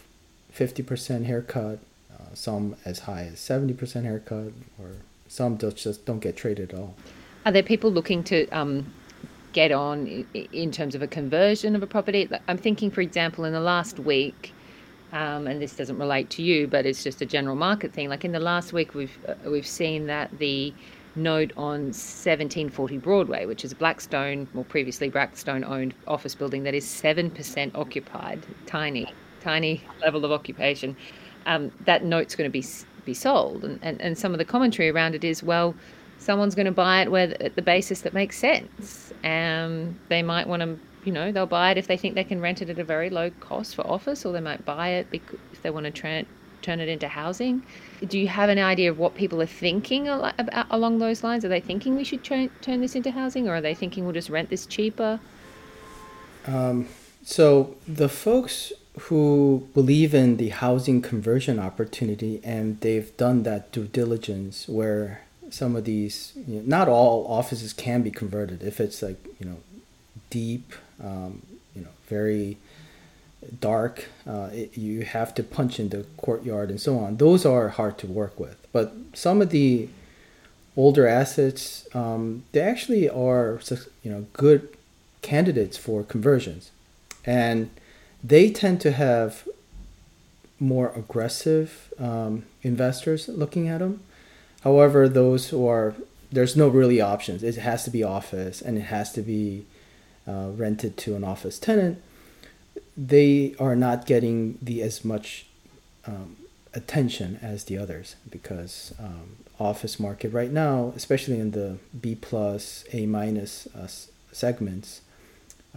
50% 0.54 1.24
haircut, 1.24 1.78
uh, 2.12 2.34
some 2.34 2.76
as 2.84 3.00
high 3.00 3.22
as 3.32 3.38
70% 3.38 4.04
haircut, 4.04 4.52
or 4.78 4.90
some 5.28 5.56
just 5.56 6.04
don't 6.04 6.20
get 6.20 6.36
traded 6.36 6.72
at 6.72 6.78
all. 6.78 6.94
Are 7.46 7.52
there 7.52 7.62
people 7.62 7.90
looking 7.90 8.22
to 8.24 8.46
um, 8.50 8.92
get 9.54 9.72
on 9.72 10.26
in 10.34 10.70
terms 10.70 10.94
of 10.94 11.00
a 11.00 11.06
conversion 11.06 11.74
of 11.74 11.82
a 11.82 11.86
property? 11.86 12.28
I'm 12.46 12.58
thinking, 12.58 12.90
for 12.90 13.00
example, 13.00 13.44
in 13.46 13.54
the 13.54 13.60
last 13.60 13.98
week, 13.98 14.52
um, 15.12 15.46
and 15.46 15.60
this 15.60 15.76
doesn't 15.76 15.98
relate 15.98 16.30
to 16.30 16.42
you, 16.42 16.66
but 16.66 16.86
it's 16.86 17.02
just 17.02 17.20
a 17.20 17.26
general 17.26 17.56
market 17.56 17.92
thing. 17.92 18.08
Like 18.08 18.24
in 18.24 18.32
the 18.32 18.40
last 18.40 18.72
week, 18.72 18.94
we've 18.94 19.16
uh, 19.28 19.34
we've 19.50 19.66
seen 19.66 20.06
that 20.06 20.30
the 20.38 20.72
note 21.16 21.52
on 21.56 21.86
1740 21.86 22.98
Broadway, 22.98 23.46
which 23.46 23.64
is 23.64 23.72
a 23.72 23.74
Blackstone, 23.74 24.46
or 24.54 24.64
previously 24.64 25.08
Blackstone 25.08 25.64
owned 25.64 25.94
office 26.06 26.34
building 26.34 26.62
that 26.62 26.74
is 26.74 26.86
7% 26.86 27.74
occupied, 27.74 28.40
tiny, 28.66 29.12
tiny 29.40 29.82
level 30.02 30.24
of 30.24 30.30
occupation, 30.30 30.96
um, 31.46 31.72
that 31.84 32.04
note's 32.04 32.36
going 32.36 32.48
to 32.48 32.52
be 32.52 32.64
be 33.04 33.14
sold. 33.14 33.64
And, 33.64 33.78
and, 33.82 34.00
and 34.00 34.16
some 34.16 34.32
of 34.32 34.38
the 34.38 34.44
commentary 34.44 34.90
around 34.90 35.14
it 35.14 35.24
is, 35.24 35.42
well, 35.42 35.74
someone's 36.18 36.54
going 36.54 36.66
to 36.66 36.72
buy 36.72 37.02
it 37.02 37.10
where 37.10 37.34
at 37.42 37.56
the 37.56 37.62
basis 37.62 38.02
that 38.02 38.12
makes 38.12 38.38
sense. 38.38 39.12
Um, 39.24 39.98
they 40.08 40.22
might 40.22 40.46
want 40.46 40.62
to, 40.62 40.78
you 41.04 41.12
know, 41.12 41.32
they'll 41.32 41.46
buy 41.46 41.70
it 41.70 41.78
if 41.78 41.86
they 41.86 41.96
think 41.96 42.14
they 42.14 42.24
can 42.24 42.40
rent 42.40 42.60
it 42.62 42.70
at 42.70 42.78
a 42.78 42.84
very 42.84 43.10
low 43.10 43.30
cost 43.40 43.74
for 43.74 43.86
office, 43.86 44.24
or 44.24 44.32
they 44.32 44.40
might 44.40 44.64
buy 44.64 44.88
it 44.90 45.06
if 45.12 45.62
they 45.62 45.70
want 45.70 45.84
to 45.84 45.90
tra- 45.90 46.24
turn 46.62 46.80
it 46.80 46.88
into 46.88 47.08
housing. 47.08 47.62
Do 48.06 48.18
you 48.18 48.28
have 48.28 48.48
an 48.50 48.58
idea 48.58 48.90
of 48.90 48.98
what 48.98 49.14
people 49.14 49.40
are 49.40 49.46
thinking 49.46 50.08
al- 50.08 50.32
along 50.70 50.98
those 50.98 51.24
lines? 51.24 51.44
Are 51.44 51.48
they 51.48 51.60
thinking 51.60 51.96
we 51.96 52.04
should 52.04 52.22
tra- 52.22 52.50
turn 52.60 52.80
this 52.80 52.94
into 52.94 53.10
housing, 53.10 53.48
or 53.48 53.56
are 53.56 53.60
they 53.60 53.74
thinking 53.74 54.04
we'll 54.04 54.12
just 54.12 54.30
rent 54.30 54.50
this 54.50 54.66
cheaper? 54.66 55.20
Um, 56.46 56.88
so 57.22 57.76
the 57.86 58.08
folks 58.08 58.72
who 59.02 59.68
believe 59.72 60.14
in 60.14 60.36
the 60.36 60.48
housing 60.48 61.00
conversion 61.00 61.58
opportunity 61.58 62.40
and 62.42 62.80
they've 62.80 63.16
done 63.16 63.44
that 63.44 63.70
due 63.72 63.86
diligence 63.86 64.68
where 64.68 65.22
some 65.48 65.76
of 65.76 65.84
these 65.84 66.32
you 66.46 66.56
know, 66.56 66.62
not 66.66 66.88
all 66.88 67.26
offices 67.26 67.72
can 67.72 68.02
be 68.02 68.10
converted 68.10 68.62
if 68.62 68.80
it's 68.80 69.00
like 69.02 69.16
you 69.38 69.46
know 69.46 69.58
deep 70.28 70.72
um, 71.02 71.42
you 71.74 71.82
know 71.82 71.90
very 72.08 72.56
dark 73.60 74.06
uh, 74.26 74.48
it, 74.52 74.76
you 74.76 75.02
have 75.02 75.34
to 75.34 75.42
punch 75.42 75.80
in 75.80 75.88
the 75.88 76.04
courtyard 76.16 76.70
and 76.70 76.80
so 76.80 76.98
on 76.98 77.16
those 77.16 77.46
are 77.46 77.70
hard 77.70 77.96
to 77.98 78.06
work 78.06 78.38
with 78.38 78.56
but 78.72 78.92
some 79.14 79.40
of 79.40 79.50
the 79.50 79.88
older 80.76 81.06
assets 81.06 81.86
um, 81.94 82.42
they 82.52 82.60
actually 82.60 83.08
are 83.08 83.60
you 84.02 84.10
know 84.10 84.26
good 84.32 84.68
candidates 85.22 85.76
for 85.76 86.02
conversions 86.02 86.70
and 87.24 87.70
they 88.22 88.50
tend 88.50 88.80
to 88.80 88.92
have 88.92 89.46
more 90.58 90.92
aggressive 90.94 91.92
um, 91.98 92.44
investors 92.62 93.28
looking 93.28 93.66
at 93.66 93.78
them. 93.78 94.02
However, 94.62 95.08
those 95.08 95.48
who 95.48 95.66
are 95.66 95.94
there's 96.32 96.56
no 96.56 96.68
really 96.68 97.00
options. 97.00 97.42
It 97.42 97.56
has 97.56 97.82
to 97.84 97.90
be 97.90 98.04
office 98.04 98.62
and 98.62 98.78
it 98.78 98.82
has 98.82 99.12
to 99.14 99.22
be 99.22 99.66
uh, 100.26 100.50
rented 100.54 100.96
to 100.98 101.14
an 101.16 101.24
office 101.24 101.58
tenant. 101.58 102.02
They 102.96 103.54
are 103.58 103.76
not 103.76 104.06
getting 104.06 104.58
the 104.60 104.82
as 104.82 105.04
much 105.04 105.46
um, 106.06 106.36
attention 106.74 107.38
as 107.42 107.64
the 107.64 107.78
others 107.78 108.16
because 108.30 108.94
um, 108.98 109.36
office 109.58 109.98
market 109.98 110.32
right 110.32 110.50
now, 110.50 110.92
especially 110.96 111.38
in 111.38 111.52
the 111.52 111.78
B 111.98 112.14
plus 112.14 112.84
A 112.92 113.06
minus 113.06 113.66
uh, 113.74 113.88
segments, 114.32 115.00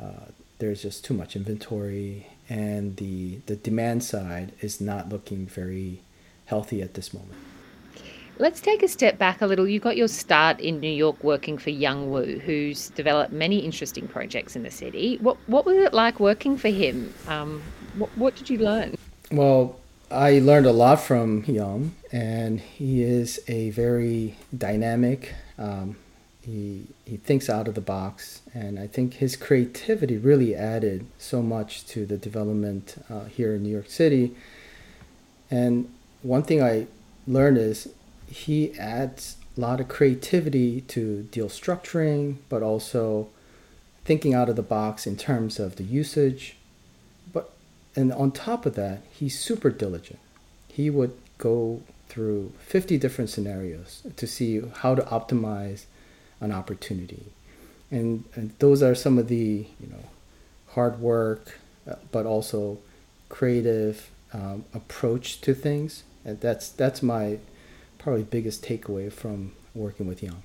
uh, 0.01 0.31
there's 0.59 0.81
just 0.81 1.03
too 1.03 1.13
much 1.13 1.35
inventory 1.35 2.27
and 2.49 2.97
the 2.97 3.39
the 3.45 3.55
demand 3.55 4.03
side 4.03 4.51
is 4.61 4.81
not 4.81 5.09
looking 5.09 5.45
very 5.45 6.01
healthy 6.45 6.81
at 6.81 6.93
this 6.93 7.13
moment. 7.13 7.39
Let's 8.39 8.61
take 8.61 8.81
a 8.81 8.87
step 8.87 9.19
back 9.19 9.41
a 9.41 9.45
little. 9.45 9.67
You 9.67 9.79
got 9.79 9.95
your 9.95 10.07
start 10.07 10.59
in 10.59 10.79
New 10.79 10.91
York 10.91 11.23
working 11.23 11.57
for 11.59 11.69
Young 11.69 12.09
Woo, 12.09 12.39
who's 12.39 12.89
developed 12.89 13.31
many 13.31 13.59
interesting 13.59 14.07
projects 14.07 14.55
in 14.55 14.63
the 14.63 14.71
city. 14.71 15.17
What 15.21 15.37
what 15.47 15.65
was 15.65 15.77
it 15.77 15.93
like 15.93 16.19
working 16.19 16.57
for 16.57 16.69
him? 16.69 17.13
Um, 17.27 17.61
what, 17.97 18.09
what 18.17 18.35
did 18.35 18.49
you 18.49 18.57
learn? 18.57 18.95
Well, 19.31 19.79
I 20.09 20.39
learned 20.39 20.65
a 20.65 20.71
lot 20.71 20.99
from 20.99 21.43
Young, 21.45 21.93
and 22.11 22.59
he 22.59 23.03
is 23.03 23.39
a 23.47 23.69
very 23.69 24.35
dynamic, 24.57 25.35
um, 25.59 25.95
he 26.41 26.87
he 27.05 27.17
thinks 27.17 27.49
out 27.49 27.67
of 27.67 27.75
the 27.75 27.81
box, 27.81 28.41
and 28.53 28.79
I 28.79 28.87
think 28.87 29.15
his 29.15 29.35
creativity 29.35 30.17
really 30.17 30.55
added 30.55 31.05
so 31.17 31.41
much 31.41 31.85
to 31.87 32.05
the 32.05 32.17
development 32.17 32.95
uh, 33.09 33.25
here 33.25 33.55
in 33.55 33.63
New 33.63 33.69
York 33.69 33.89
City. 33.89 34.35
And 35.51 35.87
one 36.23 36.43
thing 36.43 36.63
I 36.63 36.87
learned 37.27 37.57
is 37.57 37.89
he 38.27 38.77
adds 38.77 39.37
a 39.57 39.61
lot 39.61 39.79
of 39.79 39.87
creativity 39.87 40.81
to 40.81 41.23
deal 41.23 41.47
structuring, 41.47 42.37
but 42.49 42.63
also 42.63 43.29
thinking 44.05 44.33
out 44.33 44.49
of 44.49 44.55
the 44.55 44.61
box 44.61 45.07
in 45.07 45.15
terms 45.15 45.59
of 45.59 45.75
the 45.75 45.83
usage. 45.83 46.57
But 47.31 47.51
and 47.95 48.11
on 48.11 48.31
top 48.31 48.65
of 48.65 48.75
that, 48.75 49.01
he's 49.11 49.39
super 49.39 49.69
diligent. 49.69 50.19
He 50.67 50.89
would 50.89 51.15
go 51.37 51.81
through 52.09 52.53
50 52.59 52.97
different 52.97 53.29
scenarios 53.29 54.03
to 54.17 54.27
see 54.27 54.61
how 54.77 54.95
to 54.95 55.01
optimize 55.03 55.85
an 56.41 56.51
opportunity. 56.51 57.31
And, 57.89 58.25
and 58.35 58.53
those 58.59 58.83
are 58.83 58.95
some 58.95 59.17
of 59.17 59.27
the 59.27 59.67
you 59.79 59.87
know 59.87 60.09
hard 60.69 60.99
work, 60.99 61.59
uh, 61.89 61.95
but 62.11 62.25
also 62.25 62.79
creative 63.29 64.09
um, 64.33 64.65
approach 64.73 65.41
to 65.41 65.53
things. 65.53 66.03
And 66.25 66.39
that's 66.39 66.69
that's 66.69 67.03
my 67.03 67.39
probably 68.03 68.23
biggest 68.23 68.63
takeaway 68.63 69.11
from 69.11 69.53
working 69.73 70.05
with 70.05 70.21
Young. 70.21 70.43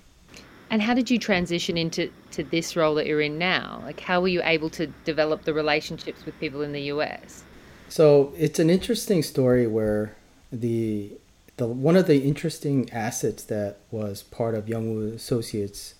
And 0.70 0.80
how 0.80 0.94
did 0.94 1.10
you 1.10 1.18
transition 1.18 1.76
into 1.76 2.10
to 2.30 2.44
this 2.44 2.76
role 2.76 2.94
that 2.94 3.06
you're 3.06 3.20
in 3.20 3.38
now? 3.38 3.80
Like, 3.84 4.00
how 4.00 4.20
were 4.20 4.28
you 4.28 4.42
able 4.44 4.70
to 4.70 4.86
develop 5.04 5.44
the 5.44 5.52
relationships 5.52 6.24
with 6.24 6.38
people 6.38 6.62
in 6.62 6.72
the 6.72 6.82
US? 6.82 7.42
So 7.88 8.32
it's 8.36 8.58
an 8.58 8.70
interesting 8.70 9.22
story 9.22 9.66
where 9.66 10.14
the 10.52 11.12
the 11.56 11.66
one 11.66 11.96
of 11.96 12.06
the 12.06 12.22
interesting 12.22 12.88
assets 12.90 13.42
that 13.44 13.78
was 13.90 14.22
part 14.22 14.54
of 14.54 14.68
Young 14.68 14.94
Woo 14.94 15.12
Associates 15.12 15.94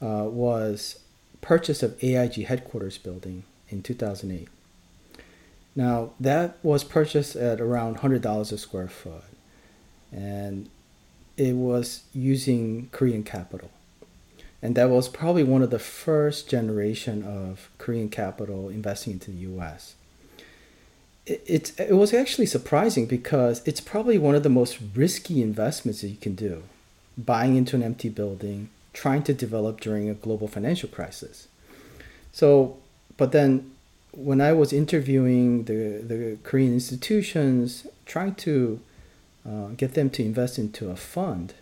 uh, 0.00 0.24
was 0.26 1.00
purchase 1.42 1.82
of 1.82 2.02
AIG 2.02 2.46
headquarters 2.46 2.96
building 2.96 3.42
in 3.68 3.82
2008. 3.82 4.48
Now 5.76 6.10
that 6.20 6.56
was 6.62 6.84
purchased 6.84 7.36
at 7.36 7.60
around 7.60 7.98
hundred 7.98 8.22
dollars 8.22 8.52
a 8.52 8.58
square 8.58 8.88
foot, 8.88 9.24
and 10.12 10.70
it 11.36 11.54
was 11.54 12.02
using 12.12 12.88
Korean 12.92 13.22
capital, 13.22 13.70
and 14.62 14.74
that 14.76 14.90
was 14.90 15.08
probably 15.08 15.44
one 15.44 15.62
of 15.62 15.70
the 15.70 15.78
first 15.78 16.48
generation 16.48 17.22
of 17.22 17.70
Korean 17.78 18.08
capital 18.08 18.68
investing 18.68 19.14
into 19.14 19.30
the 19.30 19.38
U.S 19.38 19.94
it, 21.26 21.72
it 21.78 21.94
was 21.94 22.12
actually 22.12 22.46
surprising 22.46 23.06
because 23.06 23.62
it's 23.66 23.80
probably 23.80 24.18
one 24.18 24.34
of 24.34 24.42
the 24.42 24.50
most 24.50 24.78
risky 24.94 25.40
investments 25.40 26.02
that 26.02 26.08
you 26.08 26.16
can 26.16 26.34
do. 26.34 26.64
Buying 27.16 27.56
into 27.56 27.76
an 27.76 27.82
empty 27.82 28.08
building 28.08 28.68
trying 28.92 29.22
to 29.24 29.34
develop 29.34 29.80
during 29.80 30.08
a 30.08 30.14
global 30.14 30.46
financial 30.46 30.88
crisis. 30.88 31.48
So 32.32 32.76
but 33.16 33.32
then 33.32 33.70
when 34.10 34.40
i 34.40 34.52
was 34.52 34.72
interviewing 34.72 35.64
the, 35.64 36.00
the 36.00 36.38
korean 36.44 36.72
institutions 36.72 37.84
trying 38.06 38.32
to 38.32 38.78
uh, 39.46 39.68
get 39.76 39.94
them 39.94 40.10
to 40.10 40.24
invest 40.24 40.58
into 40.58 40.90
a 40.90 40.96
fund 40.96 41.54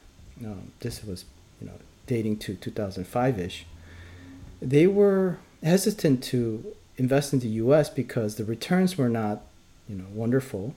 um, 0.44 0.72
this 0.80 1.04
was 1.04 1.24
you 1.60 1.66
know 1.66 1.74
dating 2.06 2.36
to 2.36 2.54
2005ish 2.54 3.62
they 4.60 4.86
were 4.86 5.38
hesitant 5.62 6.22
to 6.22 6.74
invest 6.96 7.32
in 7.32 7.40
the 7.40 7.48
us 7.48 7.88
because 7.90 8.36
the 8.36 8.44
returns 8.44 8.96
were 8.96 9.08
not 9.08 9.42
you 9.88 9.96
know 9.96 10.06
wonderful. 10.12 10.74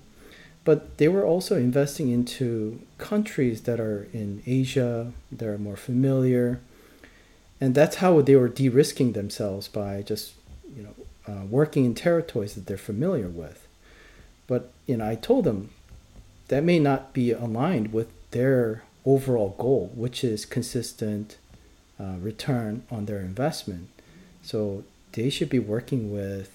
But 0.64 0.98
they 0.98 1.08
were 1.08 1.24
also 1.24 1.58
investing 1.58 2.10
into 2.10 2.82
countries 2.98 3.62
that 3.62 3.80
are 3.80 4.08
in 4.12 4.42
Asia 4.48 5.12
that 5.32 5.48
are 5.48 5.60
more 5.60 5.76
familiar. 5.76 6.60
And 7.62 7.76
that's 7.76 7.98
how 7.98 8.20
they 8.22 8.36
were 8.36 8.50
de-risking 8.50 9.12
themselves 9.12 9.68
by 9.68 10.02
just 10.02 10.34
you 10.76 10.84
know 10.84 10.96
uh, 11.28 11.46
working 11.46 11.86
in 11.86 11.94
territories 11.94 12.56
that 12.56 12.66
they're 12.66 12.78
familiar 12.78 13.28
with. 13.28 13.68
But 14.48 14.72
you 14.88 14.98
know 14.98 15.08
I 15.08 15.16
told 15.16 15.46
them 15.46 15.70
that 16.48 16.64
may 16.64 16.80
not 16.80 17.14
be 17.14 17.32
aligned 17.32 17.94
with 17.94 18.10
their 18.32 18.84
overall 19.06 19.56
goal 19.58 19.92
which 19.96 20.24
is 20.24 20.46
consistent 20.46 21.38
uh, 22.00 22.16
return 22.20 22.84
on 22.92 23.06
their 23.06 23.20
investment. 23.20 23.90
So 24.44 24.84
they 25.14 25.30
should 25.30 25.50
be 25.50 25.60
working 25.60 26.12
with 26.12 26.52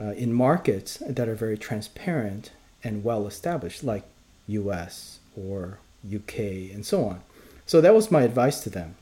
uh, 0.00 0.12
in 0.12 0.32
markets 0.32 1.02
that 1.06 1.28
are 1.28 1.34
very 1.34 1.58
transparent 1.58 2.50
and 2.84 3.04
well 3.04 3.26
established, 3.26 3.84
like 3.84 4.04
US 4.48 5.18
or 5.36 5.78
UK 6.06 6.38
and 6.72 6.84
so 6.84 7.04
on. 7.04 7.22
So 7.66 7.80
that 7.80 7.94
was 7.94 8.10
my 8.10 8.22
advice 8.22 8.60
to 8.60 8.70
them. 8.70 8.96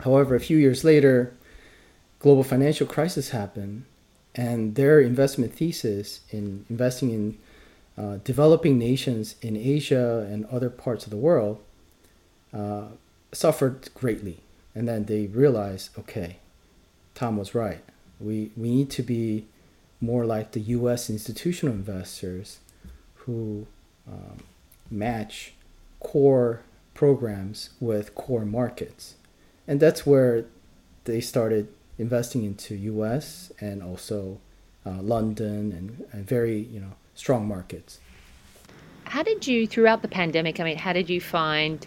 However, 0.00 0.34
a 0.34 0.40
few 0.40 0.56
years 0.56 0.84
later, 0.84 1.32
global 2.18 2.44
financial 2.44 2.86
crisis 2.86 3.30
happened, 3.30 3.84
and 4.34 4.74
their 4.74 5.00
investment 5.00 5.54
thesis 5.54 6.20
in 6.30 6.64
investing 6.70 7.10
in 7.10 7.38
uh, 7.98 8.18
developing 8.24 8.78
nations 8.78 9.34
in 9.42 9.56
Asia 9.56 10.26
and 10.30 10.46
other 10.46 10.70
parts 10.70 11.04
of 11.04 11.10
the 11.10 11.16
world 11.16 11.62
uh, 12.52 12.88
suffered 13.32 13.88
greatly. 13.94 14.40
And 14.74 14.88
then 14.88 15.04
they 15.04 15.26
realized, 15.26 15.98
okay, 15.98 16.36
Tom 17.14 17.36
was 17.36 17.54
right. 17.54 17.82
We, 18.18 18.50
we 18.56 18.70
need 18.70 18.90
to 18.90 19.02
be 19.02 19.46
more 20.00 20.24
like 20.24 20.52
the 20.52 20.60
US 20.60 21.10
institutional 21.10 21.74
investors 21.74 22.60
who 23.14 23.66
um, 24.08 24.38
match 24.90 25.52
core 26.00 26.62
programs 26.94 27.70
with 27.80 28.14
core 28.14 28.44
markets. 28.44 29.14
And 29.68 29.78
that's 29.80 30.06
where 30.06 30.46
they 31.04 31.20
started 31.20 31.68
investing 31.98 32.44
into 32.44 32.74
US 32.74 33.52
and 33.60 33.82
also 33.82 34.38
uh, 34.86 35.02
London 35.02 35.72
and, 35.72 36.06
and 36.12 36.26
very, 36.26 36.58
you 36.58 36.80
know, 36.80 36.94
strong 37.20 37.46
markets. 37.46 38.00
How 39.04 39.22
did 39.22 39.46
you, 39.46 39.66
throughout 39.66 40.00
the 40.00 40.08
pandemic, 40.08 40.58
I 40.58 40.64
mean, 40.64 40.78
how 40.78 40.94
did 40.94 41.10
you 41.10 41.20
find 41.20 41.86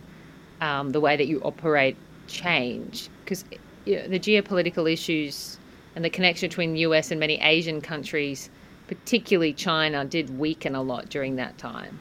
um, 0.61 0.91
the 0.91 0.99
way 0.99 1.17
that 1.17 1.25
you 1.25 1.41
operate 1.41 1.97
change? 2.27 3.09
Because 3.23 3.43
you 3.85 3.95
know, 3.95 4.07
the 4.07 4.19
geopolitical 4.19 4.91
issues 4.91 5.57
and 5.95 6.05
the 6.05 6.09
connection 6.09 6.49
between 6.49 6.73
the 6.73 6.81
US 6.81 7.09
and 7.09 7.19
many 7.19 7.41
Asian 7.41 7.81
countries, 7.81 8.51
particularly 8.87 9.53
China, 9.53 10.05
did 10.05 10.37
weaken 10.37 10.75
a 10.75 10.83
lot 10.83 11.09
during 11.09 11.35
that 11.37 11.57
time. 11.57 11.99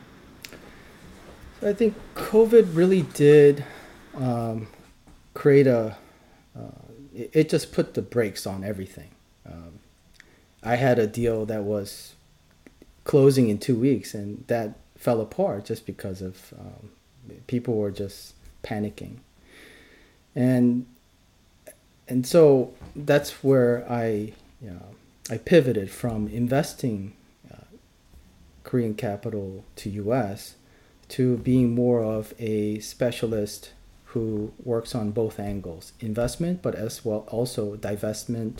So 1.60 1.70
I 1.70 1.72
think 1.72 1.94
COVID 2.14 2.76
really 2.76 3.02
did 3.14 3.64
um, 4.14 4.68
create 5.32 5.66
a. 5.66 5.96
Uh, 6.54 6.60
it, 7.14 7.30
it, 7.32 7.48
just 7.48 7.72
put 7.72 7.94
the 7.94 8.02
brakes 8.02 8.46
on 8.46 8.62
everything. 8.62 9.10
Um, 9.46 9.78
I 10.62 10.76
had 10.76 10.98
a 10.98 11.06
deal 11.06 11.46
that 11.46 11.62
was 11.62 12.14
closing 13.04 13.48
in 13.48 13.58
two 13.58 13.76
weeks, 13.76 14.14
and 14.14 14.44
that 14.46 14.74
fell 14.96 15.20
apart 15.20 15.64
just 15.64 15.86
because 15.86 16.22
of 16.22 16.54
um, 16.58 16.90
people 17.46 17.74
were 17.74 17.90
just 17.90 18.34
panicking, 18.62 19.16
and 20.34 20.86
and 22.08 22.26
so 22.26 22.72
that's 22.94 23.42
where 23.44 23.84
I 23.90 24.32
you 24.62 24.70
know, 24.70 24.86
I 25.28 25.38
pivoted 25.38 25.90
from 25.90 26.28
investing 26.28 27.14
uh, 27.52 27.64
Korean 28.62 28.94
capital 28.94 29.64
to 29.76 29.90
U.S. 29.90 30.54
to 31.08 31.36
being 31.38 31.74
more 31.74 32.02
of 32.02 32.32
a 32.38 32.78
specialist 32.78 33.72
who 34.06 34.52
works 34.62 34.94
on 34.94 35.10
both 35.10 35.40
angles 35.40 35.92
investment 36.00 36.60
but 36.60 36.74
as 36.74 37.02
well 37.02 37.24
also 37.28 37.76
divestment 37.76 38.58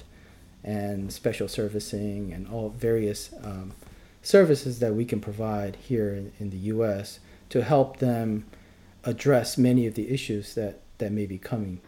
and 0.65 1.13
special 1.13 1.47
servicing 1.47 2.33
and 2.33 2.49
all 2.49 2.71
various 2.71 3.35
um, 3.45 3.73
services 4.23 4.79
that 4.79 4.95
we 4.95 5.05
can 5.05 5.21
provide 5.21 5.77
here 5.77 6.15
in, 6.15 6.33
in, 6.39 6.51
the 6.51 6.57
US 6.57 7.19
to 7.49 7.63
help 7.63 7.99
them 7.99 8.47
address 9.05 9.59
many 9.59 9.87
of 9.87 9.95
the 9.95 10.09
issues 10.11 10.55
that, 10.55 10.81
that 10.99 11.11
may 11.13 11.27
be 11.27 11.39
coming. 11.39 11.81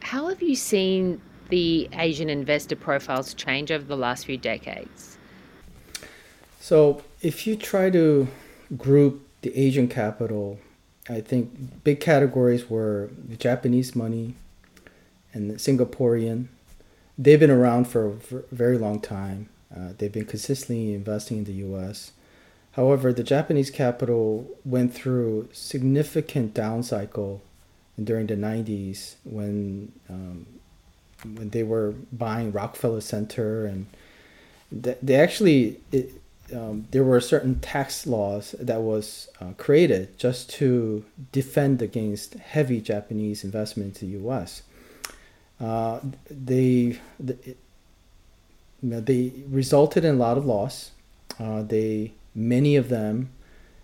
How 0.00 0.28
have 0.28 0.40
you 0.40 0.54
seen 0.54 1.20
the 1.48 1.88
Asian 1.94 2.30
investor 2.30 2.76
profiles 2.76 3.34
change 3.34 3.72
over 3.72 3.84
the 3.84 3.96
last 3.96 4.26
few 4.26 4.36
decades? 4.36 5.18
So, 6.60 7.02
if 7.20 7.46
you 7.46 7.56
try 7.56 7.90
to 7.90 8.28
group 8.78 9.26
the 9.42 9.54
Asian 9.56 9.88
capital, 9.88 10.58
I 11.08 11.20
think 11.20 11.84
big 11.84 12.00
categories 12.00 12.70
were 12.70 13.10
the 13.28 13.36
Japanese 13.36 13.94
money 13.94 14.36
and 15.34 15.50
the 15.50 15.54
Singaporean. 15.54 16.46
They've 17.18 17.38
been 17.38 17.50
around 17.50 17.88
for 17.88 18.06
a 18.06 18.12
very 18.50 18.78
long 18.78 19.00
time. 19.00 19.50
Uh, 19.74 19.92
they've 19.98 20.12
been 20.12 20.24
consistently 20.24 20.94
investing 20.94 21.38
in 21.38 21.44
the 21.44 21.52
U.S. 21.52 22.12
However, 22.72 23.12
the 23.12 23.22
Japanese 23.22 23.70
capital 23.70 24.48
went 24.64 24.94
through 24.94 25.48
significant 25.52 26.54
down 26.54 26.82
cycle 26.82 27.42
during 28.02 28.26
the 28.26 28.36
90s 28.36 29.14
when 29.24 29.92
um, 30.08 30.46
when 31.36 31.50
they 31.50 31.62
were 31.62 31.94
buying 32.12 32.52
Rockefeller 32.52 33.00
Center 33.00 33.64
and 33.64 33.86
they, 34.70 35.14
actually 35.14 35.80
it, 35.92 36.12
um, 36.52 36.86
there 36.90 37.04
were 37.04 37.20
certain 37.20 37.60
tax 37.60 38.06
laws 38.06 38.54
that 38.58 38.82
was 38.82 39.28
uh, 39.40 39.52
created 39.56 40.18
just 40.18 40.50
to 40.50 41.04
defend 41.32 41.80
against 41.80 42.34
heavy 42.34 42.80
Japanese 42.80 43.44
investment 43.44 43.94
into 43.94 44.04
the 44.04 44.12
U.S. 44.22 44.62
Uh, 45.60 46.00
they, 46.28 46.98
they 48.90 49.32
resulted 49.48 50.04
in 50.04 50.16
a 50.16 50.18
lot 50.18 50.36
of 50.36 50.44
loss. 50.44 50.90
Uh, 51.38 51.62
they 51.62 52.12
many 52.34 52.76
of 52.76 52.88
them 52.88 53.30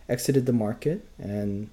exited 0.09 0.47
the 0.47 0.53
market, 0.53 1.07
and 1.19 1.71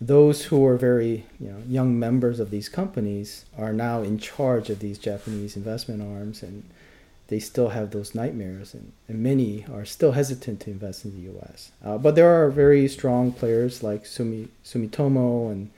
those 0.00 0.46
who 0.46 0.60
were 0.60 0.76
very 0.76 1.26
you 1.40 1.48
know 1.48 1.62
young 1.68 1.98
members 1.98 2.40
of 2.40 2.50
these 2.50 2.68
companies 2.68 3.44
are 3.56 3.72
now 3.72 4.02
in 4.02 4.18
charge 4.18 4.70
of 4.70 4.78
these 4.78 4.98
Japanese 4.98 5.56
investment 5.56 6.02
arms 6.02 6.42
and 6.42 6.64
they 7.32 7.38
still 7.38 7.70
have 7.70 7.92
those 7.92 8.14
nightmares, 8.14 8.74
and, 8.74 8.92
and 9.08 9.22
many 9.22 9.64
are 9.72 9.86
still 9.86 10.12
hesitant 10.12 10.60
to 10.60 10.70
invest 10.70 11.06
in 11.06 11.12
the 11.12 11.32
U.S. 11.32 11.72
Uh, 11.82 11.96
but 11.96 12.14
there 12.14 12.28
are 12.28 12.50
very 12.50 12.86
strong 12.88 13.32
players 13.32 13.82
like 13.82 14.04
Sumi, 14.04 14.48
Sumitomo 14.62 15.50
and 15.50 15.70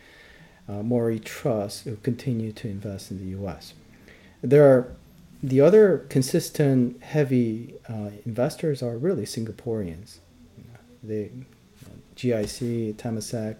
uh, 0.68 0.82
Mori 0.82 1.20
Trust 1.20 1.84
who 1.84 1.94
continue 1.96 2.50
to 2.50 2.66
invest 2.66 3.12
in 3.12 3.18
the 3.18 3.30
U.S. 3.38 3.72
There 4.42 4.66
are 4.66 4.88
the 5.44 5.60
other 5.60 5.98
consistent 6.08 7.02
heavy 7.02 7.74
uh, 7.86 8.08
investors 8.24 8.82
are 8.82 8.96
really 8.96 9.26
Singaporeans. 9.26 10.18
They, 11.02 11.30
GIC, 12.16 12.94
Temasek, 12.94 13.56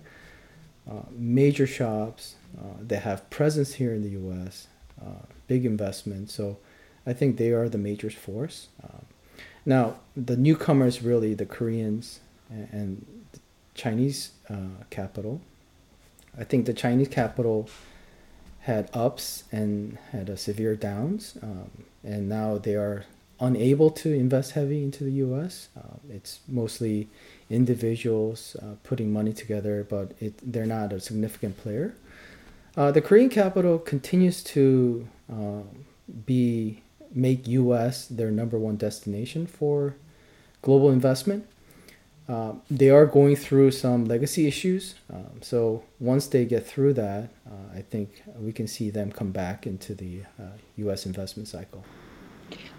uh, 0.91 1.03
major 1.11 1.67
shops. 1.67 2.37
Uh, 2.59 2.97
have 2.97 3.29
presence 3.29 3.75
here 3.75 3.93
in 3.93 4.03
the 4.03 4.11
U.S. 4.11 4.69
Uh, 4.99 5.27
big 5.47 5.67
investment. 5.67 6.31
So 6.31 6.57
I 7.07 7.13
think 7.13 7.37
they 7.37 7.51
are 7.51 7.69
the 7.69 7.77
major 7.77 8.09
force. 8.09 8.69
Um, 8.83 9.05
now, 9.67 9.97
the 10.17 10.39
newcomers 10.39 11.03
really 11.03 11.35
the 11.35 11.45
Koreans 11.45 12.21
and, 12.49 12.69
and 12.73 13.07
Chinese 13.75 14.31
uh, 14.49 14.85
capital. 14.89 15.43
I 16.39 16.45
think 16.45 16.65
the 16.65 16.73
Chinese 16.73 17.09
capital 17.09 17.69
had 18.65 18.89
ups 18.95 19.45
and 19.53 19.99
had 20.11 20.31
a 20.31 20.37
severe 20.37 20.75
downs, 20.75 21.37
um, 21.43 21.71
and 22.03 22.29
now 22.29 22.57
they 22.57 22.75
are 22.75 23.05
unable 23.39 23.91
to 23.91 24.11
invest 24.13 24.53
heavy 24.53 24.83
into 24.83 25.05
the 25.05 25.11
U.S. 25.27 25.69
Uh, 25.77 25.99
it's 26.09 26.41
mostly 26.49 27.09
individuals 27.51 28.57
uh, 28.63 28.77
putting 28.83 29.13
money 29.13 29.35
together, 29.35 29.87
but 29.89 30.13
it, 30.19 30.35
they're 30.43 30.65
not 30.65 30.95
a 30.95 31.01
significant 31.01 31.59
player. 31.59 31.95
Uh, 32.75 32.91
the 32.91 33.03
Korean 33.03 33.29
capital 33.29 33.79
continues 33.79 34.43
to 34.43 35.07
uh, 35.31 35.63
be 36.25 36.81
make 37.15 37.47
U.S. 37.47 38.07
their 38.07 38.31
number 38.31 38.59
one 38.59 38.77
destination 38.77 39.47
for 39.47 39.95
global 40.63 40.91
investment. 40.91 41.47
Uh, 42.29 42.53
they 42.71 42.89
are 42.89 43.05
going 43.05 43.37
through 43.37 43.71
some 43.71 44.07
legacy 44.07 44.47
issues. 44.47 44.95
Um, 45.13 45.43
so 45.43 45.85
once 46.01 46.27
they 46.27 46.47
get 46.47 46.67
through 46.67 46.95
that, 46.95 47.29
uh, 47.47 47.77
I 47.77 47.83
think 47.83 48.23
we 48.39 48.53
can 48.53 48.67
see 48.67 48.91
them 48.91 49.13
come 49.13 49.31
back 49.31 49.67
into 49.67 49.95
the 49.95 50.23
uh, 50.41 50.45
U.S. 50.77 51.05
investment 51.05 51.49
cycle. 51.49 51.85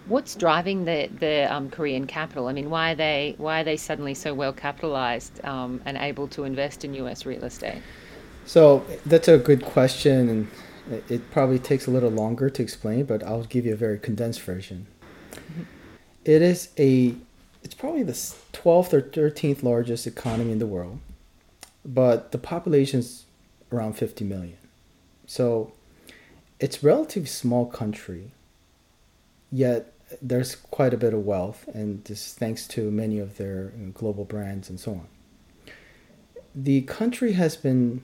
What's 0.08 0.36
driving 0.36 0.86
the 0.86 1.10
the 1.20 1.52
um, 1.54 1.70
Korean 1.70 2.06
capital? 2.06 2.48
I 2.48 2.54
mean, 2.54 2.70
why 2.70 2.92
are 2.92 2.96
they 2.96 3.36
why 3.38 3.62
are 3.62 3.64
they 3.64 3.78
suddenly 3.78 4.14
so 4.14 4.34
well 4.34 4.54
capitalized 4.54 5.44
um, 5.44 5.82
and 5.86 5.98
able 5.98 6.28
to 6.30 6.44
invest 6.44 6.86
in 6.86 6.94
U.S. 6.96 7.26
real 7.26 7.44
estate? 7.44 7.82
So 8.46 8.86
that's 9.06 9.28
a 9.28 9.40
good 9.40 9.64
question, 9.64 10.30
and 10.30 10.48
it 11.10 11.32
probably 11.32 11.60
takes 11.60 11.88
a 11.88 11.92
little 11.92 12.12
longer 12.12 12.50
to 12.50 12.62
explain, 12.62 13.06
but 13.06 13.24
I'll 13.24 13.44
give 13.44 13.66
you 13.66 13.74
a 13.74 13.78
very 13.78 13.98
condensed 13.98 14.42
version. 14.42 14.86
Mm-hmm. 15.32 15.64
It 16.26 16.42
is 16.42 16.70
a, 16.78 17.16
it's 17.65 17.73
probably 17.73 18.04
the 18.04 18.13
12th 18.13 18.93
or 18.93 19.01
13th 19.01 19.63
largest 19.63 20.06
economy 20.06 20.51
in 20.51 20.60
the 20.60 20.67
world, 20.67 20.99
but 21.84 22.32
the 22.32 22.38
population 22.38 22.99
is 22.99 23.25
around 23.71 23.93
50 23.97 24.23
million. 24.23 24.58
So 25.25 25.73
it's 26.60 26.84
a 26.84 26.86
relatively 26.86 27.28
small 27.28 27.65
country, 27.65 28.30
yet 29.51 29.91
there's 30.21 30.56
quite 30.56 30.93
a 30.93 30.97
bit 30.97 31.15
of 31.15 31.25
wealth, 31.25 31.67
and 31.73 32.04
this 32.04 32.36
thanks 32.36 32.67
to 32.67 32.91
many 32.91 33.17
of 33.17 33.38
their 33.38 33.73
global 33.95 34.25
brands 34.25 34.69
and 34.69 34.80
so 34.80 34.91
on. 34.91 35.08
The 36.54 36.82
country 36.84 37.34
has 37.34 37.58
been 37.58 38.04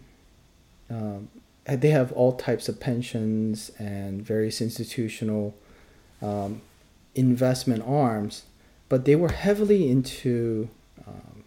um, 0.90 1.30
they 1.68 1.92
have 1.92 2.12
all 2.14 2.34
types 2.34 2.68
of 2.68 2.80
pensions 2.80 3.72
and 3.78 4.24
various 4.24 4.60
institutional 4.60 5.54
um, 6.20 6.62
investment 7.14 7.84
arms, 7.86 8.44
but 8.92 9.06
they 9.06 9.16
were 9.16 9.32
heavily 9.32 9.90
into 9.90 10.68
um, 11.08 11.46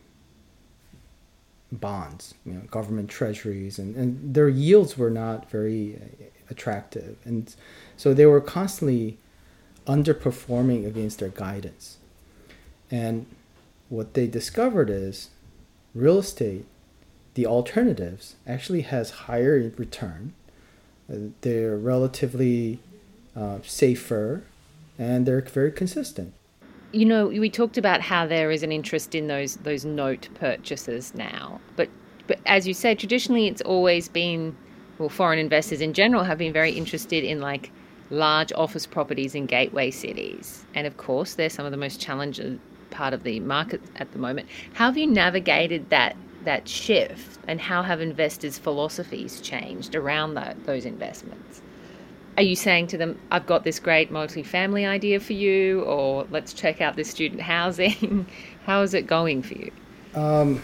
bonds, 1.71 2.33
you 2.47 2.55
know, 2.55 2.63
government 2.71 3.11
treasuries, 3.11 3.79
and, 3.79 3.95
and 3.97 4.35
their 4.35 4.49
yields 4.49 4.97
were 4.97 5.11
not 5.11 5.51
very 5.51 5.95
uh, 5.95 6.25
attractive. 6.49 7.19
And 7.27 7.55
so 7.99 8.15
they 8.15 8.25
were 8.25 8.41
constantly 8.41 9.19
underperforming 9.87 10.87
against 10.87 11.19
their 11.19 11.29
guidance. 11.29 11.99
And 12.91 13.27
what 13.91 14.15
they 14.15 14.27
discovered 14.27 14.89
is 14.89 15.29
real 15.95 16.21
estate, 16.21 16.65
the 17.35 17.45
alternatives, 17.45 18.37
actually 18.47 18.83
has 18.83 19.11
higher 19.29 19.71
return. 19.77 20.33
Uh, 21.13 21.29
they're 21.43 21.77
relatively 21.77 22.79
uh, 23.37 23.59
safer 23.65 24.45
and 24.99 25.27
they're 25.27 25.43
very 25.43 25.73
consistent. 25.73 26.33
You 26.95 27.07
know, 27.07 27.27
we 27.27 27.51
talked 27.51 27.77
about 27.77 28.01
how 28.01 28.25
there 28.25 28.53
is 28.53 28.63
an 28.63 28.71
interest 28.71 29.17
in 29.17 29.27
those 29.27 29.57
those 29.57 29.85
note 29.85 30.29
purchases 30.35 31.13
now, 31.15 31.61
but 31.75 31.89
but 32.29 32.39
as 32.47 32.69
you 32.69 32.75
say, 32.75 32.95
traditionally 32.95 33.49
it's 33.49 33.63
always 33.63 34.09
been 34.09 34.57
well, 34.99 35.09
foreign 35.09 35.41
investors 35.41 35.81
in 35.81 35.93
general 35.93 36.23
have 36.23 36.39
been 36.39 36.53
very 36.53 36.71
interested 36.71 37.25
in 37.25 37.41
like 37.41 37.73
large 38.11 38.53
office 38.53 38.87
properties 38.87 39.35
in 39.35 39.47
gateway 39.47 39.91
cities, 39.91 40.65
and 40.77 40.87
of 40.87 40.97
course 40.97 41.35
they're 41.35 41.51
some 41.51 41.67
of 41.67 41.73
the 41.73 41.77
most 41.77 42.01
challenging 42.01 42.61
part 42.91 43.13
of 43.13 43.25
the 43.25 43.41
market 43.41 43.81
at 43.97 44.13
the 44.13 44.19
moment. 44.19 44.49
How 44.75 44.87
have 44.87 44.97
you 44.97 45.09
navigated 45.09 45.91
that 45.91 46.17
that 46.45 46.69
shift, 46.69 47.41
and 47.49 47.61
how 47.61 47.83
have 47.83 48.01
investors' 48.01 48.57
philosophies 48.57 49.41
changed 49.41 49.97
around 49.97 50.35
that, 50.35 50.65
those 50.65 50.85
investments? 50.85 51.61
Are 52.37 52.43
you 52.43 52.57
saying 52.57 52.89
to 52.89 52.99
them, 52.99 53.19
"I've 53.31 53.47
got 53.47 53.65
this 53.65 53.79
great 53.79 54.11
multi-family 54.11 54.85
idea 54.85 55.21
for 55.21 55.35
you," 55.35 55.83
or 55.83 56.27
"Let's 56.31 56.53
check 56.53 56.81
out 56.81 56.97
this 56.97 57.11
student 57.11 57.41
housing"? 57.43 58.27
how 58.67 58.83
is 58.83 58.95
it 58.95 59.07
going 59.07 59.43
for 59.43 59.55
you? 59.55 59.71
Um, 60.15 60.63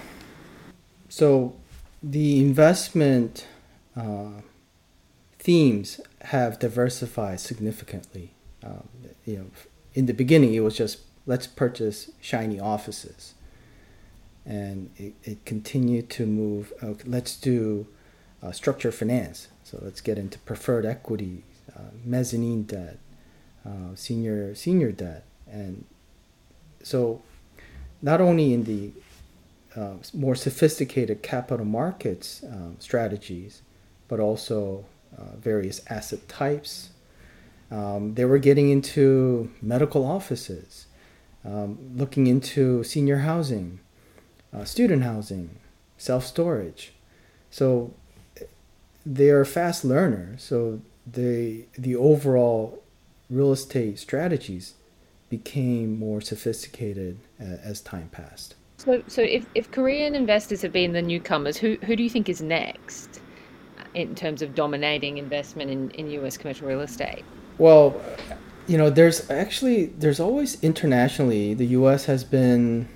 so, 1.08 1.56
the 2.02 2.40
investment 2.40 3.46
uh, 3.96 4.42
themes 5.38 6.00
have 6.22 6.58
diversified 6.58 7.40
significantly. 7.40 8.34
Um, 8.64 8.88
you 9.24 9.36
know, 9.38 9.46
in 9.94 10.06
the 10.06 10.14
beginning, 10.14 10.54
it 10.54 10.60
was 10.60 10.76
just 10.76 10.98
let's 11.26 11.46
purchase 11.46 12.10
shiny 12.20 12.58
offices. 12.58 13.34
And 14.44 14.90
it, 14.96 15.14
it 15.22 15.44
continued 15.44 16.10
to 16.10 16.26
move, 16.26 16.72
okay, 16.82 17.04
let's 17.06 17.36
do 17.36 17.86
uh, 18.42 18.52
finance. 18.52 19.48
So 19.62 19.78
let's 19.82 20.00
get 20.00 20.18
into 20.18 20.38
preferred 20.40 20.84
equity, 20.84 21.44
uh, 21.76 21.90
mezzanine 22.04 22.64
debt, 22.64 22.98
uh, 23.66 23.94
senior 23.94 24.54
senior 24.54 24.92
debt, 24.92 25.24
and 25.50 25.84
so 26.82 27.22
not 28.02 28.20
only 28.20 28.52
in 28.52 28.64
the 28.64 28.92
uh, 29.76 29.94
more 30.14 30.34
sophisticated 30.34 31.22
capital 31.22 31.64
markets 31.66 32.42
um, 32.44 32.76
strategies, 32.78 33.62
but 34.08 34.18
also 34.18 34.84
uh, 35.16 35.36
various 35.36 35.80
asset 35.88 36.28
types. 36.28 36.90
Um, 37.70 38.14
they 38.14 38.24
were 38.24 38.38
getting 38.38 38.70
into 38.70 39.50
medical 39.62 40.04
offices, 40.04 40.86
um, 41.44 41.78
looking 41.94 42.26
into 42.26 42.82
senior 42.82 43.18
housing, 43.18 43.78
uh, 44.52 44.64
student 44.64 45.04
housing, 45.04 45.58
self 45.96 46.26
storage. 46.26 46.92
So 47.50 47.94
they 49.06 49.30
are 49.30 49.44
fast 49.44 49.84
learners. 49.84 50.42
So 50.42 50.80
they 51.12 51.66
the 51.78 51.96
overall 51.96 52.82
real 53.28 53.52
estate 53.52 53.98
strategies 53.98 54.74
became 55.28 55.98
more 55.98 56.20
sophisticated 56.20 57.18
uh, 57.40 57.44
as 57.62 57.80
time 57.80 58.08
passed. 58.10 58.56
So, 58.78 59.02
so 59.06 59.22
if, 59.22 59.46
if 59.54 59.70
Korean 59.70 60.14
investors 60.14 60.62
have 60.62 60.72
been 60.72 60.92
the 60.92 61.02
newcomers, 61.02 61.56
who, 61.56 61.76
who 61.84 61.94
do 61.94 62.02
you 62.02 62.10
think 62.10 62.28
is 62.28 62.40
next 62.40 63.20
in 63.94 64.14
terms 64.14 64.42
of 64.42 64.54
dominating 64.54 65.18
investment 65.18 65.70
in, 65.70 65.90
in 65.90 66.10
US 66.22 66.36
commercial 66.36 66.66
real 66.66 66.80
estate? 66.80 67.24
Well, 67.58 68.00
you 68.66 68.78
know, 68.78 68.88
there's 68.88 69.28
actually 69.30 69.86
there's 69.86 70.20
always 70.20 70.62
internationally 70.62 71.54
the 71.54 71.66
U.S. 71.66 72.06
has 72.06 72.24
been 72.24 72.88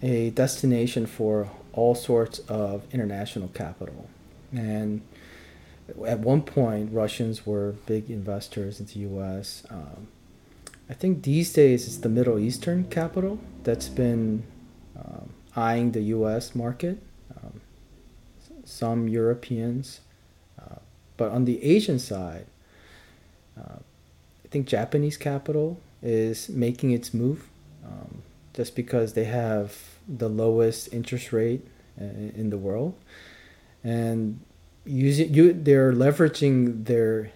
a 0.00 0.30
destination 0.30 1.06
for 1.06 1.48
all 1.72 1.94
sorts 1.94 2.38
of 2.40 2.84
international 2.92 3.48
capital, 3.48 4.08
and 4.52 5.00
at 6.06 6.20
one 6.20 6.42
point 6.42 6.92
Russians 6.92 7.46
were 7.46 7.72
big 7.86 8.10
investors 8.10 8.80
into 8.80 8.98
U.S. 9.00 9.64
Um, 9.70 10.08
I 10.88 10.94
think 10.94 11.22
these 11.22 11.52
days 11.52 11.86
it's 11.86 11.98
the 11.98 12.08
Middle 12.08 12.38
Eastern 12.38 12.84
capital 12.84 13.38
that's 13.62 13.88
been 13.88 14.44
um, 14.96 15.30
eyeing 15.56 15.92
the 15.92 16.02
U.S. 16.16 16.54
market. 16.54 17.02
Um, 17.36 17.60
some 18.64 19.08
Europeans, 19.08 20.00
uh, 20.60 20.76
but 21.16 21.30
on 21.30 21.44
the 21.44 21.62
Asian 21.62 21.98
side. 21.98 22.46
Uh, 23.58 23.78
I 24.44 24.48
think 24.48 24.66
Japanese 24.66 25.16
capital 25.16 25.80
is 26.02 26.48
making 26.48 26.90
its 26.90 27.14
move 27.14 27.48
um, 27.84 28.22
just 28.54 28.74
because 28.74 29.14
they 29.14 29.24
have 29.24 29.76
the 30.08 30.28
lowest 30.28 30.92
interest 30.92 31.32
rate 31.32 31.66
uh, 32.00 32.04
in 32.04 32.50
the 32.50 32.58
world, 32.58 32.94
and 33.84 34.40
using 34.84 35.32
you 35.32 35.52
they're 35.52 35.92
leveraging 35.92 36.86
their 36.86 37.30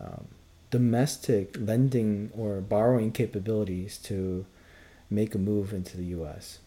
um, 0.00 0.28
domestic 0.70 1.56
lending 1.58 2.30
or 2.36 2.60
borrowing 2.60 3.12
capabilities 3.12 3.98
to 3.98 4.46
make 5.10 5.34
a 5.34 5.38
move 5.38 5.72
into 5.72 5.96
the 5.96 6.04
U.S. 6.06 6.58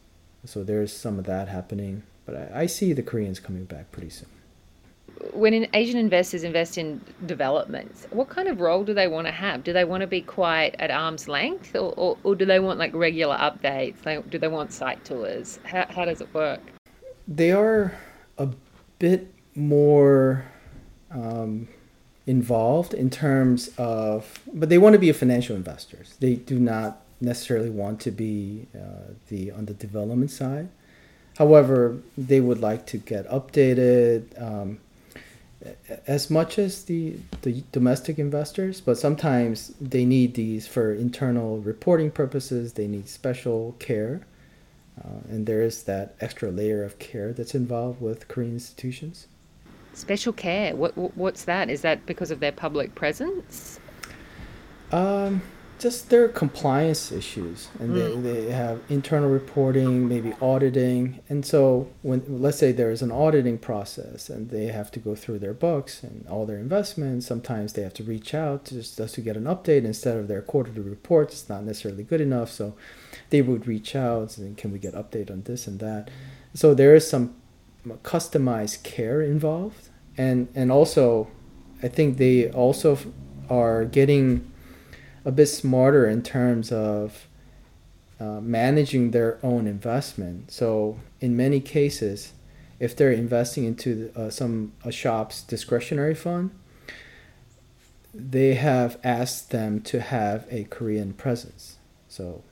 So 0.45 0.63
there's 0.63 0.95
some 0.95 1.19
of 1.19 1.25
that 1.25 1.49
happening, 1.49 2.03
but 2.25 2.35
I, 2.35 2.61
I 2.61 2.65
see 2.67 2.93
the 2.93 3.03
Koreans 3.03 3.39
coming 3.39 3.65
back 3.65 3.91
pretty 3.91 4.09
soon 4.09 4.29
when 5.33 5.67
Asian 5.73 5.97
investors 5.97 6.43
invest 6.43 6.77
in 6.77 7.01
developments, 7.25 8.07
what 8.11 8.29
kind 8.29 8.47
of 8.47 8.61
role 8.61 8.83
do 8.83 8.93
they 8.93 9.07
want 9.07 9.27
to 9.27 9.31
have? 9.31 9.63
Do 9.63 9.73
they 9.73 9.83
want 9.83 10.01
to 10.01 10.07
be 10.07 10.21
quiet 10.21 10.75
at 10.79 10.91
arm's 10.91 11.27
length, 11.27 11.75
or, 11.75 11.93
or, 11.97 12.17
or 12.23 12.35
do 12.35 12.45
they 12.45 12.59
want 12.59 12.79
like 12.79 12.93
regular 12.93 13.35
updates? 13.37 14.05
Like, 14.05 14.29
do 14.29 14.37
they 14.37 14.47
want 14.47 14.71
site 14.71 15.03
tours? 15.03 15.59
How, 15.63 15.85
how 15.89 16.05
does 16.05 16.21
it 16.21 16.33
work? 16.33 16.61
They 17.27 17.51
are 17.51 17.93
a 18.37 18.49
bit 18.97 19.33
more 19.59 20.45
um, 21.11 21.67
involved 22.25 22.93
in 22.93 23.09
terms 23.09 23.69
of, 23.77 24.39
but 24.53 24.69
they 24.69 24.77
want 24.77 24.93
to 24.93 24.99
be 24.99 25.11
financial 25.11 25.55
investors. 25.55 26.15
They 26.19 26.35
do 26.35 26.59
not 26.59 27.01
necessarily 27.21 27.69
want 27.69 27.99
to 28.01 28.11
be 28.11 28.67
uh, 28.75 29.13
the 29.27 29.51
on 29.51 29.65
the 29.65 29.73
development 29.73 30.31
side. 30.31 30.69
However, 31.37 31.97
they 32.17 32.39
would 32.39 32.59
like 32.59 32.85
to 32.87 32.97
get 32.97 33.27
updated. 33.29 34.41
Um, 34.41 34.79
as 36.07 36.29
much 36.29 36.57
as 36.57 36.85
the, 36.85 37.17
the 37.41 37.63
domestic 37.71 38.17
investors, 38.17 38.79
but 38.79 38.97
sometimes 38.97 39.73
they 39.81 40.05
need 40.05 40.35
these 40.35 40.67
for 40.67 40.93
internal 40.93 41.59
reporting 41.59 42.11
purposes. 42.11 42.73
They 42.73 42.87
need 42.87 43.09
special 43.09 43.75
care, 43.79 44.21
uh, 44.97 45.19
and 45.29 45.45
there 45.45 45.61
is 45.61 45.83
that 45.83 46.15
extra 46.21 46.49
layer 46.49 46.83
of 46.83 46.97
care 46.97 47.33
that's 47.33 47.55
involved 47.55 47.99
with 48.01 48.27
Korean 48.29 48.53
institutions. 48.53 49.27
Special 49.99 50.31
care. 50.31 50.75
What 50.75 50.97
what's 51.17 51.43
that? 51.43 51.69
Is 51.69 51.81
that 51.81 52.05
because 52.05 52.31
of 52.31 52.39
their 52.39 52.53
public 52.53 52.95
presence? 52.95 53.79
Um, 54.93 55.41
just 55.79 56.09
their 56.09 56.27
compliance 56.27 57.09
issues 57.09 57.69
and 57.79 57.91
mm. 57.91 58.21
they, 58.21 58.33
they 58.33 58.51
have 58.51 58.81
internal 58.89 59.29
reporting 59.29 60.09
maybe 60.09 60.33
auditing 60.41 61.19
and 61.29 61.45
so 61.45 61.89
when 62.01 62.23
let's 62.27 62.57
say 62.57 62.71
there's 62.73 63.01
an 63.01 63.11
auditing 63.11 63.57
process 63.57 64.29
and 64.29 64.49
they 64.49 64.67
have 64.67 64.91
to 64.91 64.99
go 64.99 65.15
through 65.15 65.39
their 65.39 65.53
books 65.53 66.03
and 66.03 66.27
all 66.27 66.45
their 66.45 66.57
investments 66.57 67.25
sometimes 67.25 67.73
they 67.73 67.81
have 67.81 67.93
to 67.93 68.03
reach 68.03 68.33
out 68.33 68.65
to 68.65 68.75
just, 68.75 68.97
just 68.97 69.15
to 69.15 69.21
get 69.21 69.37
an 69.37 69.45
update 69.45 69.85
instead 69.85 70.17
of 70.17 70.27
their 70.27 70.41
quarterly 70.41 70.81
reports 70.81 71.33
it's 71.33 71.49
not 71.49 71.63
necessarily 71.63 72.03
good 72.03 72.21
enough 72.21 72.51
so 72.51 72.75
they 73.29 73.41
would 73.41 73.65
reach 73.65 73.95
out 73.95 74.37
and 74.37 74.57
can 74.57 74.71
we 74.71 74.79
get 74.79 74.93
update 74.93 75.31
on 75.31 75.43
this 75.43 75.65
and 75.65 75.79
that 75.79 76.09
so 76.53 76.73
there 76.73 76.93
is 76.93 77.09
some 77.09 77.33
customized 78.03 78.83
care 78.83 79.21
involved 79.21 79.88
and 80.19 80.47
and 80.53 80.71
also 80.71 81.27
i 81.81 81.87
think 81.87 82.17
they 82.17 82.51
also 82.51 82.97
are 83.49 83.85
getting 83.85 84.49
a 85.25 85.31
bit 85.31 85.47
smarter 85.47 86.07
in 86.07 86.21
terms 86.21 86.71
of 86.71 87.27
uh, 88.19 88.41
managing 88.41 89.11
their 89.11 89.39
own 89.43 89.65
investment. 89.65 90.51
So 90.51 90.99
in 91.21 91.37
many 91.37 91.59
cases, 91.59 92.33
if 92.79 92.95
they're 92.95 93.11
investing 93.11 93.63
into 93.63 94.11
uh, 94.15 94.29
some 94.29 94.73
a 94.83 94.91
shop's 94.91 95.41
discretionary 95.41 96.15
fund, 96.15 96.51
they 98.13 98.55
have 98.55 98.99
asked 99.03 99.51
them 99.51 99.81
to 99.81 100.01
have 100.01 100.45
a 100.49 100.65
Korean 100.65 101.13
presence. 101.13 101.77
So 102.07 102.43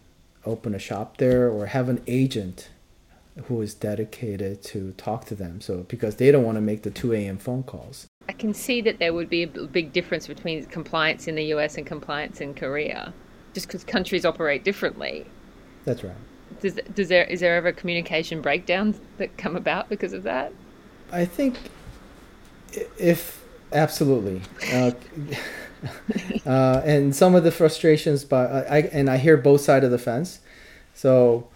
open 0.45 0.73
a 0.73 0.79
shop 0.79 1.17
there 1.17 1.49
or 1.49 1.67
have 1.67 1.89
an 1.89 2.01
agent 2.07 2.69
who 3.45 3.61
is 3.61 3.73
dedicated 3.73 4.63
to 4.63 4.91
talk 4.93 5.25
to 5.25 5.35
them. 5.35 5.61
So 5.61 5.85
because 5.87 6.15
they 6.15 6.31
don't 6.31 6.43
want 6.43 6.55
to 6.55 6.61
make 6.61 6.83
the 6.83 6.91
2 6.91 7.13
a.m. 7.13 7.37
phone 7.37 7.63
calls. 7.63 8.07
I 8.27 8.33
can 8.33 8.53
see 8.53 8.81
that 8.81 8.99
there 8.99 9.13
would 9.13 9.29
be 9.29 9.43
a 9.43 9.47
big 9.47 9.93
difference 9.93 10.27
between 10.27 10.65
compliance 10.65 11.27
in 11.27 11.35
the 11.35 11.45
US 11.55 11.77
and 11.77 11.85
compliance 11.85 12.41
in 12.41 12.53
Korea, 12.53 13.13
just 13.53 13.67
because 13.67 13.83
countries 13.83 14.25
operate 14.25 14.63
differently. 14.63 15.25
That's 15.85 16.03
right. 16.03 16.15
Does, 16.61 16.79
does 16.95 17.09
there 17.09 17.25
is 17.25 17.39
there 17.41 17.55
ever 17.55 17.71
communication 17.71 18.41
breakdowns 18.41 18.99
that 19.17 19.37
come 19.37 19.55
about 19.55 19.89
because 19.89 20.13
of 20.13 20.23
that? 20.23 20.51
I 21.11 21.25
think 21.25 21.57
if 22.97 23.45
absolutely, 23.71 24.41
uh, 24.73 24.91
uh, 26.45 26.81
and 26.83 27.15
some 27.15 27.35
of 27.35 27.43
the 27.43 27.51
frustrations, 27.51 28.23
but 28.23 28.69
I 28.69 28.79
and 28.91 29.09
I 29.09 29.17
hear 29.17 29.37
both 29.37 29.61
side 29.61 29.83
of 29.83 29.91
the 29.91 29.97
fence. 29.97 30.39
So 30.93 31.47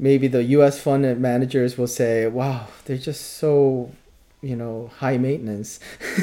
maybe 0.00 0.26
the 0.26 0.42
U.S. 0.56 0.80
fund 0.80 1.20
managers 1.20 1.78
will 1.78 1.86
say, 1.86 2.26
"Wow, 2.26 2.68
they're 2.86 2.98
just 2.98 3.34
so, 3.34 3.92
you 4.40 4.56
know, 4.56 4.90
high 4.96 5.18
maintenance." 5.18 5.78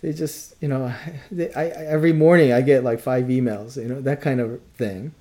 they 0.00 0.12
just, 0.12 0.54
you 0.60 0.68
know, 0.68 0.92
they, 1.30 1.52
I, 1.52 1.66
every 1.66 2.12
morning 2.12 2.52
I 2.52 2.62
get 2.62 2.82
like 2.82 2.98
five 2.98 3.26
emails, 3.26 3.76
you 3.76 3.88
know, 3.88 4.00
that 4.00 4.20
kind 4.20 4.40
of 4.40 4.60
thing. 4.76 5.14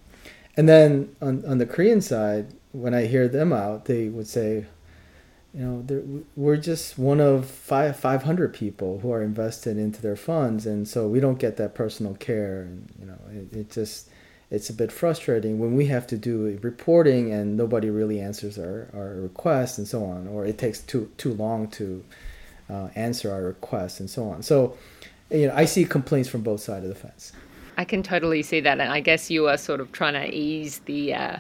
And 0.56 0.68
then 0.68 1.16
on 1.22 1.44
on 1.46 1.58
the 1.60 1.66
Korean 1.66 2.02
side, 2.02 2.54
when 2.72 2.94
I 2.94 3.06
hear 3.06 3.28
them 3.28 3.54
out, 3.54 3.86
they 3.86 4.08
would 4.08 4.28
say, 4.28 4.66
you 5.54 5.64
know, 5.64 6.24
we're 6.36 6.58
just 6.58 6.98
one 6.98 7.20
of 7.20 7.46
five 7.46 7.98
500 8.00 8.54
people 8.54 9.00
who 9.00 9.12
are 9.12 9.22
invested 9.22 9.78
into 9.78 10.02
their 10.02 10.16
funds, 10.16 10.66
and 10.66 10.88
so 10.88 11.08
we 11.08 11.20
don't 11.20 11.40
get 11.40 11.58
that 11.58 11.76
personal 11.76 12.16
care, 12.16 12.62
and 12.62 12.90
you 13.00 13.06
know, 13.06 13.20
it, 13.32 13.56
it 13.56 13.72
just 13.72 14.10
it's 14.50 14.70
a 14.70 14.74
bit 14.74 14.92
frustrating 14.92 15.60
when 15.60 15.76
we 15.76 15.88
have 15.88 16.08
to 16.08 16.18
do 16.18 16.58
reporting 16.62 17.34
and 17.34 17.58
nobody 17.58 17.90
really 17.90 18.20
answers 18.20 18.58
our, 18.58 18.88
our 18.94 19.16
requests 19.16 19.78
and 19.78 19.88
so 19.88 20.06
on, 20.06 20.28
or 20.28 20.46
it 20.46 20.58
takes 20.58 20.80
too 20.80 21.12
too 21.18 21.34
long 21.34 21.68
to 21.70 22.04
uh, 22.70 22.88
answer 22.96 23.32
our 23.32 23.44
requests 23.44 24.00
and 24.00 24.10
so 24.10 24.30
on. 24.30 24.42
So, 24.42 24.78
you 25.30 25.48
know, 25.48 25.54
I 25.56 25.66
see 25.66 25.86
complaints 25.86 26.30
from 26.30 26.42
both 26.42 26.62
sides 26.62 26.86
of 26.86 26.90
the 26.90 26.96
fence. 26.96 27.34
I 27.78 27.86
can 27.86 28.02
totally 28.02 28.42
see 28.42 28.60
that, 28.62 28.80
and 28.80 28.92
I 28.92 29.02
guess 29.02 29.30
you 29.30 29.48
are 29.48 29.58
sort 29.58 29.82
of 29.82 29.92
trying 29.92 30.14
to 30.14 30.34
ease 30.34 30.80
the 30.86 31.14
uh, 31.14 31.38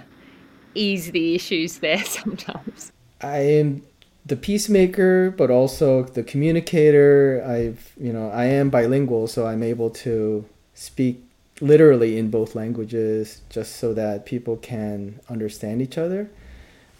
ease 0.75 1.11
the 1.11 1.35
issues 1.35 1.79
there 1.79 2.03
sometimes. 2.03 2.91
I 3.21 3.37
am 3.37 3.83
the 4.25 4.35
peacemaker, 4.35 5.31
but 5.31 5.49
also 5.49 6.03
the 6.03 6.23
communicator. 6.23 7.43
I've 7.47 7.93
you 7.97 8.11
know 8.11 8.29
I 8.31 8.45
am 8.45 8.69
bilingual, 8.69 9.27
so 9.27 9.47
I'm 9.47 9.63
able 9.63 9.89
to 9.91 10.45
speak 10.73 11.23
literally 11.61 12.17
in 12.17 12.29
both 12.29 12.55
languages 12.55 13.41
just 13.49 13.75
so 13.77 13.93
that 13.93 14.25
people 14.25 14.57
can 14.57 15.19
understand 15.29 15.81
each 15.81 15.97
other. 15.97 16.29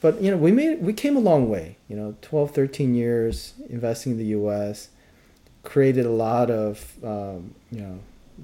But 0.02 0.22
you 0.22 0.32
know 0.32 0.38
we 0.38 0.52
made 0.52 0.82
we 0.82 0.93
came 0.93 1.17
a 1.17 1.20
long 1.20 1.50
way 1.50 1.78
you 1.88 1.96
know 1.96 2.15
12 2.22 2.52
13 2.52 2.93
years 2.93 3.54
investing 3.70 4.13
in 4.13 4.17
the 4.20 4.26
us 4.26 4.89
created 5.63 6.06
a 6.06 6.12
lot 6.12 6.50
of 6.50 6.96
um, 7.04 7.54
you 7.72 7.82
know 7.82 8.00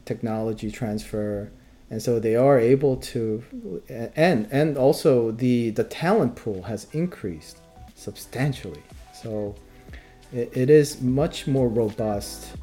technology 0.06 0.72
transfer. 0.72 1.52
And 1.90 2.02
so 2.02 2.20
they 2.20 2.36
are 2.36 2.60
able 2.60 2.98
to 2.98 3.44
and 4.16 4.48
and 4.52 4.78
also 4.78 5.32
the 5.32 5.70
the 5.72 5.84
talent 5.84 6.36
pool 6.36 6.64
has 6.64 6.88
increased 6.92 7.58
substantially. 7.96 8.82
So 9.14 9.56
it, 10.34 10.50
it 10.58 10.70
is 10.70 11.02
much 11.02 11.46
more 11.48 11.70
robust 11.70 12.58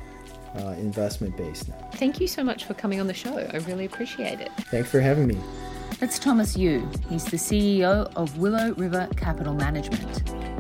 uh, 0.57 0.75
investment 0.79 1.37
based 1.37 1.69
now. 1.69 1.77
Thank 1.95 2.21
you 2.21 2.27
so 2.27 2.43
much 2.43 2.65
for 2.65 2.75
coming 2.75 3.01
on 3.01 3.07
the 3.07 3.15
show. 3.15 3.39
I 3.39 3.59
really 3.59 3.85
appreciate 3.85 4.41
it. 4.41 4.51
Thanks 4.71 4.91
for 4.91 5.01
having 5.01 5.27
me. 5.27 5.39
That's 5.99 6.19
Thomas 6.19 6.57
Yoo. 6.57 6.89
He's 7.09 7.25
the 7.25 7.37
CEO 7.37 8.11
of 8.17 8.39
Willow 8.39 8.73
River 8.75 9.09
Capital 9.17 9.55
Management. 9.55 10.60